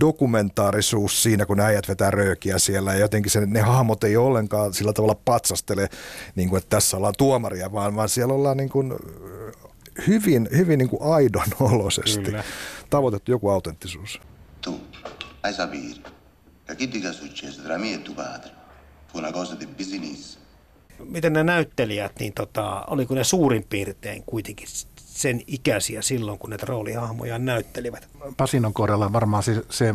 [0.00, 4.92] dokumentaarisuus siinä, kun äijät vetää röökiä siellä ja jotenkin se, ne hahmot ei ollenkaan sillä
[4.92, 5.88] tavalla patsastele,
[6.34, 8.94] niin kuin, että tässä ollaan tuomaria, vaan, vaan siellä ollaan niin kuin,
[10.06, 12.44] hyvin, hyvin niin kuin aidon oloisesti Kyllä.
[12.90, 14.20] tavoitettu joku autenttisuus.
[14.60, 14.80] Tu,
[15.42, 16.16] hai sapere
[16.76, 18.65] che ti è successo tra me e tuo padre
[19.18, 20.38] una cosa di business.
[21.04, 26.56] Miten ne näyttelijät, niin tota, oliko ne suurin piirtein kuitenkin sen ikäisiä silloin, kun ne
[26.62, 28.08] roolihahmoja näyttelivät?
[28.36, 29.94] Pasinon kohdalla varmaan se, se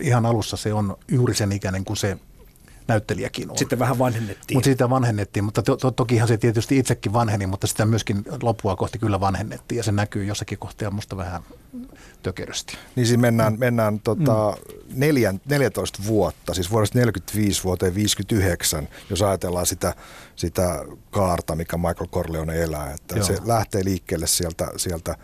[0.00, 2.18] ihan alussa se on juuri sen ikäinen kuin se
[2.88, 3.58] näyttelijäkin on.
[3.58, 4.56] Sitten vähän vanhennettiin.
[4.56, 8.76] Mutta sitä vanhennettiin, mutta to, to, tokihan se tietysti itsekin vanheni, mutta sitä myöskin loppua
[8.76, 11.42] kohti kyllä vanhennettiin ja se näkyy jossakin kohtaa musta vähän
[12.22, 12.78] tökerösti.
[12.96, 14.56] Niin siinä mennään, mennään tota,
[14.94, 19.94] neljän, 14 vuotta, siis vuodesta 45 vuoteen 59, jos ajatellaan sitä,
[20.36, 22.92] sitä kaarta, mikä Michael Corleone elää.
[22.92, 23.26] Että Joo.
[23.26, 25.16] se lähtee liikkeelle sieltä, sieltä,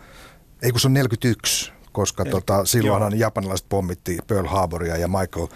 [0.61, 5.47] ei kun se on 41, koska tota, silloinhan japanilaiset pommitti Pearl Harboria ja Michael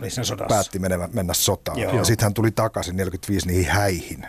[0.00, 0.54] Oli siinä sodassa.
[0.54, 1.78] päätti mennä, mennä sotaan.
[1.78, 1.96] Joo.
[1.96, 4.26] Ja sitten hän tuli takaisin 45 niihin häihin.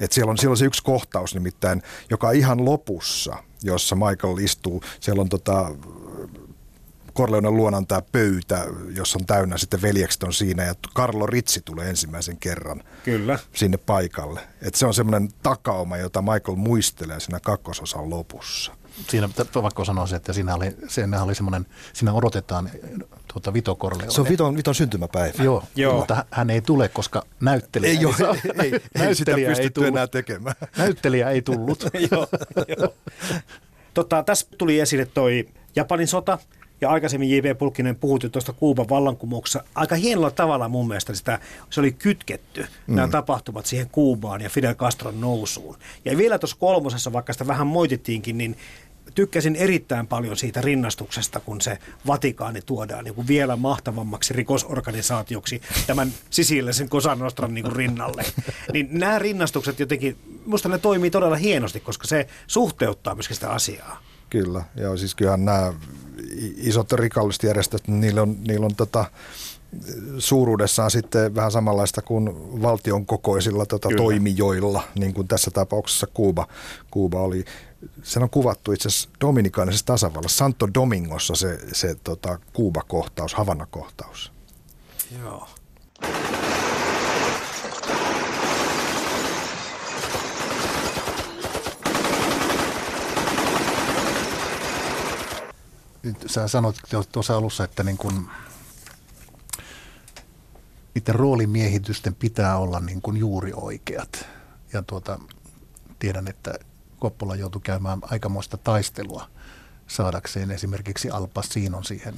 [0.00, 4.38] Et siellä, on, siellä on se yksi kohtaus nimittäin, joka on ihan lopussa, jossa Michael
[4.38, 5.70] istuu, siellä on tota,
[7.14, 8.66] Corleonen luonan tämä pöytä,
[8.96, 13.38] jossa on täynnä sitten veljekset on siinä ja Carlo Ritsi tulee ensimmäisen kerran Kyllä.
[13.54, 14.40] sinne paikalle.
[14.62, 18.72] Et se on semmoinen takauma, jota Michael muistelee siinä kakkososan lopussa.
[19.08, 19.28] Siinä
[19.62, 22.70] pakko sanoa se, että siinä oli, siinä oli semmoinen, siinä odotetaan
[23.32, 24.10] tuota Vito Corleone.
[24.10, 25.44] Se on Viton, Viton syntymäpäivä.
[25.44, 25.96] Joo, Joo.
[25.96, 29.70] mutta hän ei tule, koska näyttelijä Ei, ole, saa- ei, ei, ei sitä näyttelijä pystytty
[29.70, 29.88] tullut.
[29.88, 30.54] enää tekemään.
[30.78, 31.84] Näyttelijä ei tullut.
[32.10, 32.26] joo,
[32.78, 32.94] joo.
[33.94, 36.38] Tota, tässä tuli esille toi Japanin sota,
[36.82, 37.58] ja aikaisemmin J.P.
[37.58, 39.64] Pulkkinen puhutti tuosta Kuuban vallankumouksessa.
[39.74, 41.38] Aika hienolla tavalla mun mielestä sitä,
[41.70, 42.94] se oli kytketty, mm.
[42.94, 45.76] nämä tapahtumat siihen Kuubaan ja Fidel Castron nousuun.
[46.04, 48.56] Ja vielä tuossa kolmosessa, vaikka sitä vähän moitittiinkin, niin
[49.14, 56.12] tykkäsin erittäin paljon siitä rinnastuksesta, kun se Vatikaani tuodaan niin kuin vielä mahtavammaksi rikosorganisaatioksi tämän
[56.30, 58.24] sisiläisen Cosa Nostran niin kuin rinnalle.
[58.72, 64.02] Niin nämä rinnastukset jotenkin, musta ne toimii todella hienosti, koska se suhteuttaa myöskin sitä asiaa.
[64.30, 65.72] Kyllä, joo, siis kyllähän nämä
[66.56, 69.04] isot rikolliset järjestöt, niillä on, niillä on tota,
[70.18, 72.30] suuruudessaan sitten vähän samanlaista kuin
[72.62, 76.46] valtion kokoisilla tota, toimijoilla, niin kuin tässä tapauksessa Kuuba,
[76.90, 77.44] Kuuba oli.
[78.02, 84.32] Se on kuvattu itse asiassa Dominikaanisessa tasavallassa, Santo Domingossa se, se tota, Kuuba-kohtaus, Havana-kohtaus.
[85.22, 85.48] Joo.
[96.26, 96.76] Sä sanoit
[97.12, 98.28] tuossa alussa, että niin kun
[100.94, 104.26] niiden roolimiehitysten pitää olla niin kuin juuri oikeat.
[104.72, 105.18] Ja tuota,
[105.98, 106.54] tiedän, että
[106.98, 109.28] Koppola joutui käymään aikamoista taistelua
[109.86, 112.14] saadakseen esimerkiksi Al Pacinon siihen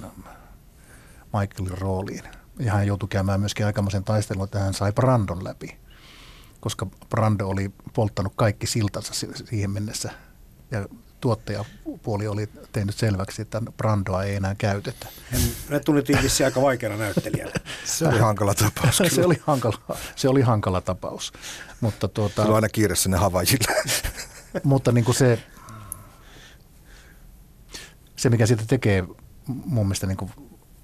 [1.24, 2.22] Michaelin rooliin.
[2.58, 5.78] Ja hän joutui käymään myöskin aikamoisen taistelun, että hän sai Brandon läpi,
[6.60, 9.12] koska Brando oli polttanut kaikki siltansa
[9.44, 10.12] siihen mennessä.
[10.70, 10.88] Ja
[11.24, 15.06] tuottajapuoli oli tehnyt selväksi, että Brandoa ei enää käytetä.
[15.68, 17.52] Ne tunnettiin vissiin aika vaikeana näyttelijänä.
[17.84, 19.02] Se oli hankala tapaus.
[19.14, 19.78] se, oli hankala,
[20.16, 21.32] se oli hankala tapaus.
[21.80, 23.82] Mutta tuota, se oli aina kiire sinne Havajille.
[24.64, 25.42] mutta niin kuin se,
[28.16, 29.04] se, mikä siitä tekee
[29.46, 30.30] mun mielestä niin kuin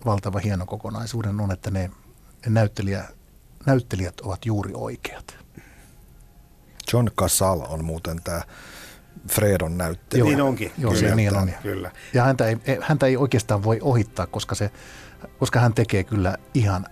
[0.04, 1.90] valtava hieno kokonaisuuden on, että ne,
[2.46, 3.04] ne näyttelijä,
[3.66, 5.36] näyttelijät ovat juuri oikeat.
[6.92, 8.42] John Casal on muuten tämä
[9.28, 10.22] Fredon näyttelijä.
[10.22, 10.72] Joo, niin onkin.
[10.78, 11.50] Joo, kyllä, niin on.
[11.62, 11.90] Kyllä.
[12.14, 14.70] Ja häntä ei, häntä ei oikeastaan voi ohittaa, koska, se,
[15.38, 16.86] koska hän tekee kyllä ihan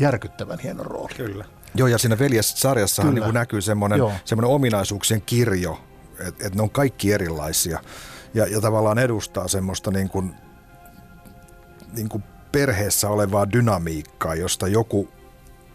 [0.00, 1.16] järkyttävän hienon roolin.
[1.16, 1.44] Kyllä.
[1.74, 5.80] Joo, ja siinä veljessarjassa niin näkyy semmoinen, semmoinen ominaisuuksien kirjo,
[6.18, 7.80] että et ne on kaikki erilaisia.
[8.34, 10.34] Ja, ja tavallaan edustaa semmoista niin kuin,
[11.96, 15.08] niin kuin perheessä olevaa dynamiikkaa, josta joku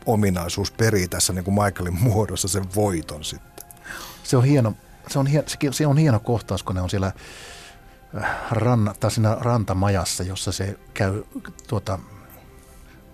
[0.05, 3.65] ominaisuus perii tässä niin kuin Michaelin muodossa sen voiton sitten.
[4.23, 4.73] Se on hieno,
[5.07, 7.11] se on, hieno, se on hieno kohtaus, kun ne on siellä
[8.17, 11.23] äh, ranna, tai siinä rantamajassa, jossa se käy
[11.67, 11.99] tuota,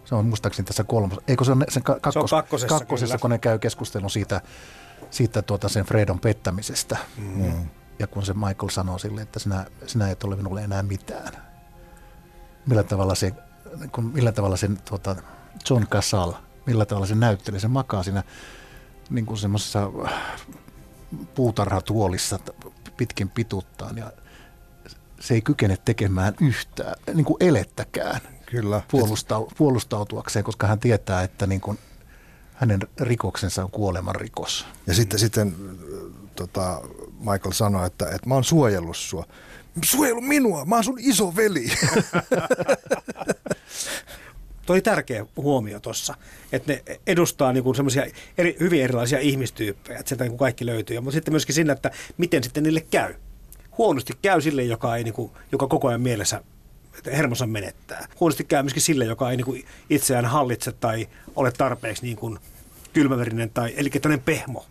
[0.05, 3.29] se on muistaakseni tässä kolmos, eikö se on sen kakkos, se on kakkosessa, kakkosessa kun
[3.29, 4.41] ne käy keskustelun siitä,
[5.09, 6.97] siitä tuota sen Fredon pettämisestä.
[7.17, 7.69] Mm.
[7.99, 11.33] Ja kun se Michael sanoo sille, että sinä, sinä et ole minulle enää mitään.
[12.65, 13.33] Millä tavalla se,
[13.91, 15.15] kun, millä tavalla sen tuota,
[15.69, 16.33] John Casal,
[16.65, 18.23] millä tavalla se näytteli, se makaa siinä
[19.09, 19.89] niin kuin semmoisessa
[21.35, 22.39] puutarhatuolissa
[22.97, 24.11] pitkin pituttaan ja
[25.19, 28.81] se ei kykene tekemään yhtään, niin kuin elettäkään Kyllä.
[28.91, 31.79] Puolustau, puolustautuakseen, koska hän tietää, että niin kuin
[32.53, 34.65] hänen rikoksensa on kuoleman rikos.
[34.87, 35.55] Ja sitten, sitten
[36.35, 36.81] tota,
[37.19, 39.25] Michael sanoi, että, että mä oon suojellut sua.
[39.83, 41.33] Suojelu minua, mä oon sun iso
[44.69, 44.81] veli.
[44.81, 46.15] Toi tärkeä huomio tuossa,
[46.51, 48.05] että ne edustaa niinku semmoisia
[48.37, 50.99] eri, hyvin erilaisia ihmistyyppejä, että sieltä niinku kaikki löytyy.
[50.99, 53.15] Mutta sitten myöskin siinä, että miten sitten niille käy.
[53.77, 56.43] Huonosti käy sille, joka, ei niinku, joka koko ajan mielessä
[57.05, 58.07] hermonsa menettää.
[58.19, 59.57] Huonosti käy myöskin sille, joka ei niinku
[59.89, 62.37] itseään hallitse tai ole tarpeeksi niinku
[62.93, 64.65] kylmäverinen, tai, eli tämmöinen pehmo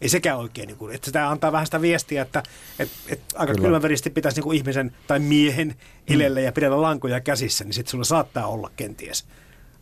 [0.00, 2.42] ei sekään oikein, niin kuin, että sitä antaa vähän sitä viestiä, että,
[2.78, 3.66] että, että aika Kyllä.
[3.66, 5.74] kylmäverisesti pitäisi niin kuin ihmisen tai miehen
[6.08, 9.26] elellä ja pidellä lankoja käsissä, niin sitten sulla saattaa olla kenties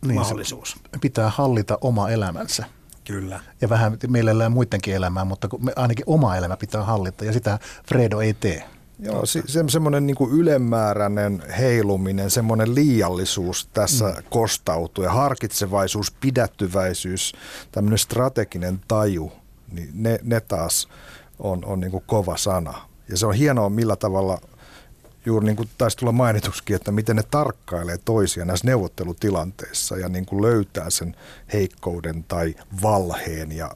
[0.05, 0.75] niin, mahdollisuus.
[1.01, 2.65] Pitää hallita oma elämänsä.
[3.03, 3.39] Kyllä.
[3.61, 8.33] Ja vähän mielellään muidenkin elämää, mutta ainakin oma elämä pitää hallita ja sitä Fredo ei
[8.33, 8.63] tee.
[8.99, 14.23] Joo, se, se, semmoinen niin ylimääräinen heiluminen, semmoinen liiallisuus tässä mm.
[14.29, 17.33] kostautuu ja harkitsevaisuus, pidättyväisyys,
[17.71, 19.31] tämmöinen strateginen taju–
[19.71, 20.87] niin ne, ne taas
[21.39, 22.73] on, on niin kuin kova sana.
[23.09, 24.41] Ja se on hienoa, millä tavalla
[25.25, 30.25] juuri niin kuin taisi tulla mainituskin, että miten ne tarkkailee toisia näissä neuvottelutilanteissa ja niin
[30.25, 31.15] kuin löytää sen
[31.53, 33.71] heikkouden tai valheen ja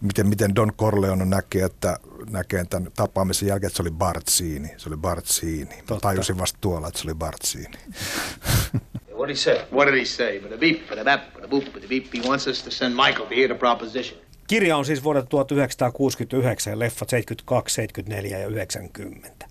[0.00, 1.98] miten, miten Don Corleone näkee, että
[2.30, 4.70] näkee tämän tapaamisen jälkeen, että se oli Bartsini.
[4.76, 5.82] Se oli Bartsini.
[5.90, 7.78] Mä tajusin vasta tuolla, että se oli Bartsini.
[9.16, 9.58] What did he say?
[9.72, 10.40] What did he say?
[10.40, 12.14] But a beep, but a bap, but a boop, but a beep.
[12.14, 14.18] He wants us to send Michael to hear the proposition.
[14.46, 19.46] Kirja on siis vuodelta 1969 ja leffat 72, 74 ja 90.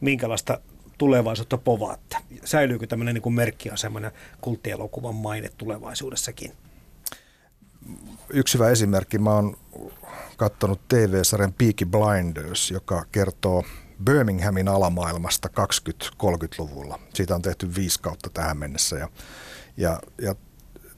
[0.00, 0.60] Minkälaista
[0.98, 2.16] tulevaisuutta povaatte?
[2.44, 6.52] Säilyykö tämmöinen niin merkkiasema ja kulttielokuvan maine tulevaisuudessakin?
[8.30, 9.18] Yksi hyvä esimerkki.
[9.18, 9.56] Mä oon
[10.36, 13.64] katsonut TV-sarjan Peaky Blinders, joka kertoo
[14.04, 17.00] Birminghamin alamaailmasta 20-30-luvulla.
[17.14, 19.08] Siitä on tehty viisi kautta tähän mennessä ja,
[19.76, 20.34] ja, ja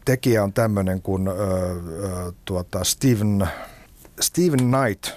[0.06, 3.48] tekijä on tämmöinen kuin ö, ö, tuota Steven,
[4.20, 5.10] Steven Knight,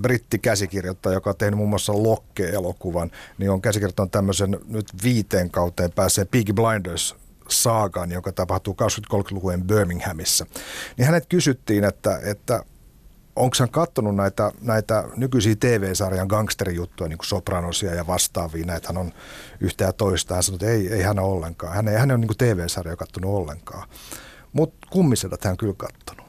[0.00, 6.24] brittikäsikirjoittaja, joka on tehnyt muun muassa Lokke-elokuvan, niin on käsikirjoittanut tämmöisen nyt viiteen kauteen pääsee
[6.24, 7.16] Peaky Blinders
[7.48, 8.76] saagan, joka tapahtuu
[9.12, 10.46] 20-30-lukujen Birminghamissa.
[10.96, 12.64] Niin hänet kysyttiin, että, että
[13.36, 18.98] onko hän katsonut näitä, näitä nykyisiä TV-sarjan gangsterijuttuja, niin kuin Sopranosia ja vastaavia, näitä hän
[18.98, 19.12] on
[19.60, 20.34] yhtä ja toista.
[20.34, 21.74] Hän sanoi, että ei, ei hän ole ollenkaan.
[21.74, 23.88] Hän ei, hän ei ole niin TV-sarjoja katsonut ollenkaan.
[24.52, 26.23] Mutta kummisedat hän kyllä katsonut.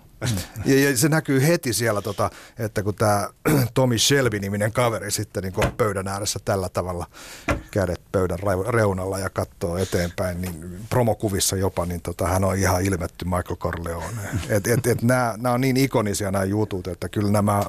[0.66, 3.30] Ja, ja se näkyy heti siellä, tota, että kun tämä
[3.74, 7.06] Tommy Shelby-niminen kaveri sitten niin on pöydän ääressä tällä tavalla
[7.72, 13.26] kädet pöydän reunalla ja katsoo eteenpäin, niin promokuvissa jopa, niin tota, hän on ihan ilmetty
[13.26, 14.18] Michael Corleone.
[14.50, 17.64] Et, et, et nämä on niin ikonisia nämä jutut, että kyllä nämä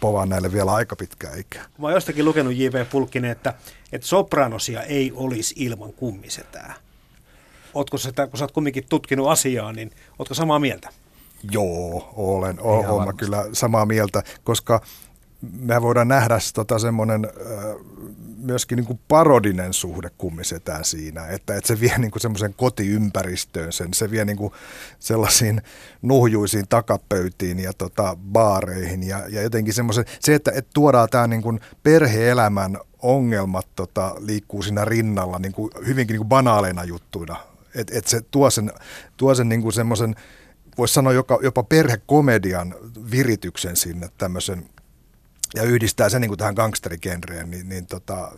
[0.00, 1.64] povaa näille vielä aika pitkään ikää.
[1.78, 2.86] Mä oon jostakin lukenut J.V.
[2.86, 3.54] Pulkkinen, että,
[3.92, 6.74] että sopranosia ei olisi ilman kummisetää.
[7.74, 10.88] Ootko sitä, kun sä oot kumminkin tutkinut asiaa, niin ootko samaa mieltä?
[11.50, 12.60] Joo, olen.
[12.60, 14.80] Olen kyllä samaa mieltä, koska
[15.52, 17.26] me voidaan nähdä tota semmoinen
[18.44, 23.72] myöskin niin kuin parodinen suhde kummisetään siinä, että, että se vie niin kuin semmoisen kotiympäristöön
[23.72, 24.52] sen, se vie niin kuin
[24.98, 25.62] sellaisiin
[26.02, 31.42] nuhjuisiin takapöytiin ja tota, baareihin ja, ja jotenkin semmoisen, se, että, että tuodaan tämä niin
[31.42, 37.36] kuin perhe-elämän ongelmat tota, liikkuu siinä rinnalla niin kuin hyvinkin niin kuin banaaleina juttuina,
[37.74, 38.72] että et se tuo sen,
[39.16, 40.14] tuo sen niin kuin semmoisen,
[40.78, 42.74] voisi sanoa jopa, jopa perhekomedian
[43.10, 44.68] virityksen sinne tämmöisen
[45.54, 48.32] ja yhdistää sen niin kuin tähän gangsterigenreen, niin, niin tota,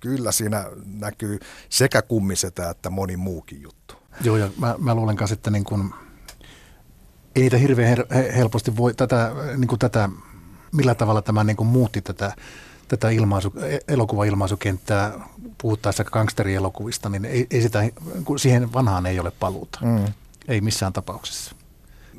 [0.00, 1.38] kyllä siinä näkyy
[1.68, 3.94] sekä kummisetä että moni muukin juttu.
[4.20, 5.90] Joo, ja mä, mä luulen kanssa, että niin kuin,
[7.36, 10.08] ei niitä hirveän her- helposti voi tätä, niin kuin tätä,
[10.72, 12.32] millä tavalla tämä niin kuin muutti tätä,
[12.88, 13.54] tätä ilmaisu,
[13.88, 15.28] elokuva-ilmaisukenttää
[15.58, 17.82] puhuttaessa gangsterielokuvista, niin ei, ei sitä,
[18.36, 19.78] siihen vanhaan ei ole paluuta.
[19.82, 20.12] Mm.
[20.48, 21.54] Ei missään tapauksessa.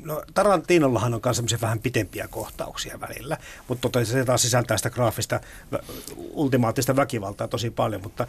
[0.04, 3.36] No Tarantinollahan on myös semmoisia vähän pitempiä kohtauksia välillä,
[3.68, 5.40] mutta tota, se taas sisältää sitä graafista,
[6.30, 8.26] ultimaattista väkivaltaa tosi paljon, mutta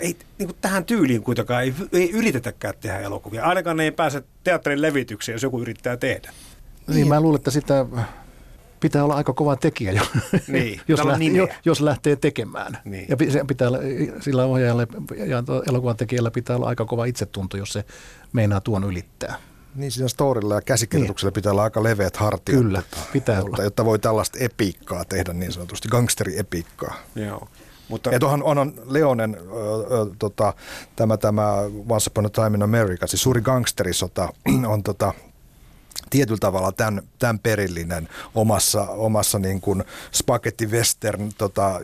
[0.00, 3.44] ei niin kuin tähän tyyliin kuitenkaan ei, ei yritetäkään tehdä elokuvia.
[3.44, 6.30] Ainakaan ne ei pääse teatterin levitykseen, jos joku yrittää tehdä.
[6.86, 7.86] Niin, niin mä luulen, että sitä
[8.86, 10.02] pitää olla aika kova tekijä, jo,
[10.48, 12.78] niin, jos, lähtee, jo, jos lähtee tekemään.
[12.84, 13.06] Niin.
[13.08, 13.68] Ja se pitää,
[14.20, 14.86] sillä ohjaajalla
[15.26, 17.84] ja elokuvan tekijällä pitää olla aika kova itsetunto, jos se
[18.32, 19.36] meinaa tuon ylittää.
[19.74, 21.34] Niin siinä storilla ja käsikirjoituksella niin.
[21.34, 22.58] pitää olla aika leveät hartiat.
[22.58, 22.82] Kyllä,
[23.12, 23.64] pitää jotta, olla.
[23.64, 26.94] Jotta voi tällaista epiikkaa tehdä niin sanotusti, gangsteriepiikkaa.
[27.14, 27.48] Joo.
[27.88, 28.10] Mutta...
[28.12, 30.54] Et onhan, onhan Leonen, ö, tota,
[30.96, 31.54] tämä, tämä
[31.88, 34.28] Once Upon a Time in America, siis suuri gangsterisota
[34.72, 35.12] on tota,
[36.10, 41.80] tietyllä tavalla tämän, tämän perillinen omassa, omassa niin kuin spaghetti western tota,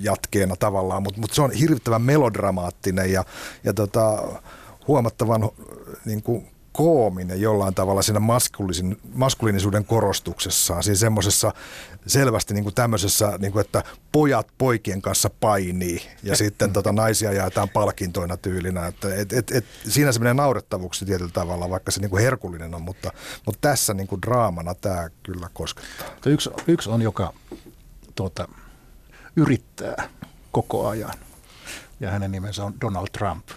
[0.00, 3.24] jatkeena tavallaan, mutta mut se on hirvittävän melodramaattinen ja,
[3.64, 4.22] ja tota,
[4.88, 5.50] huomattavan
[6.04, 8.20] niin kuin koominen jollain tavalla siinä
[9.14, 11.52] maskuliinisuuden korostuksessaan, siinä semmoisessa
[12.06, 17.32] selvästi niin kuin tämmöisessä, niin kuin, että pojat poikien kanssa painii ja sitten tota, naisia
[17.32, 18.86] jaetaan palkintoina tyylinä.
[18.86, 22.74] Että, et, et, et, siinä se menee naurettavuksi tietyllä tavalla, vaikka se niin kuin herkullinen
[22.74, 23.12] on, mutta,
[23.46, 26.08] mutta tässä niin kuin draamana tämä kyllä koskettaa.
[26.26, 27.32] Yksi, yksi on, joka
[28.14, 28.48] tuota,
[29.36, 30.08] yrittää
[30.52, 31.14] koko ajan
[32.00, 33.48] ja hänen nimensä on Donald Trump.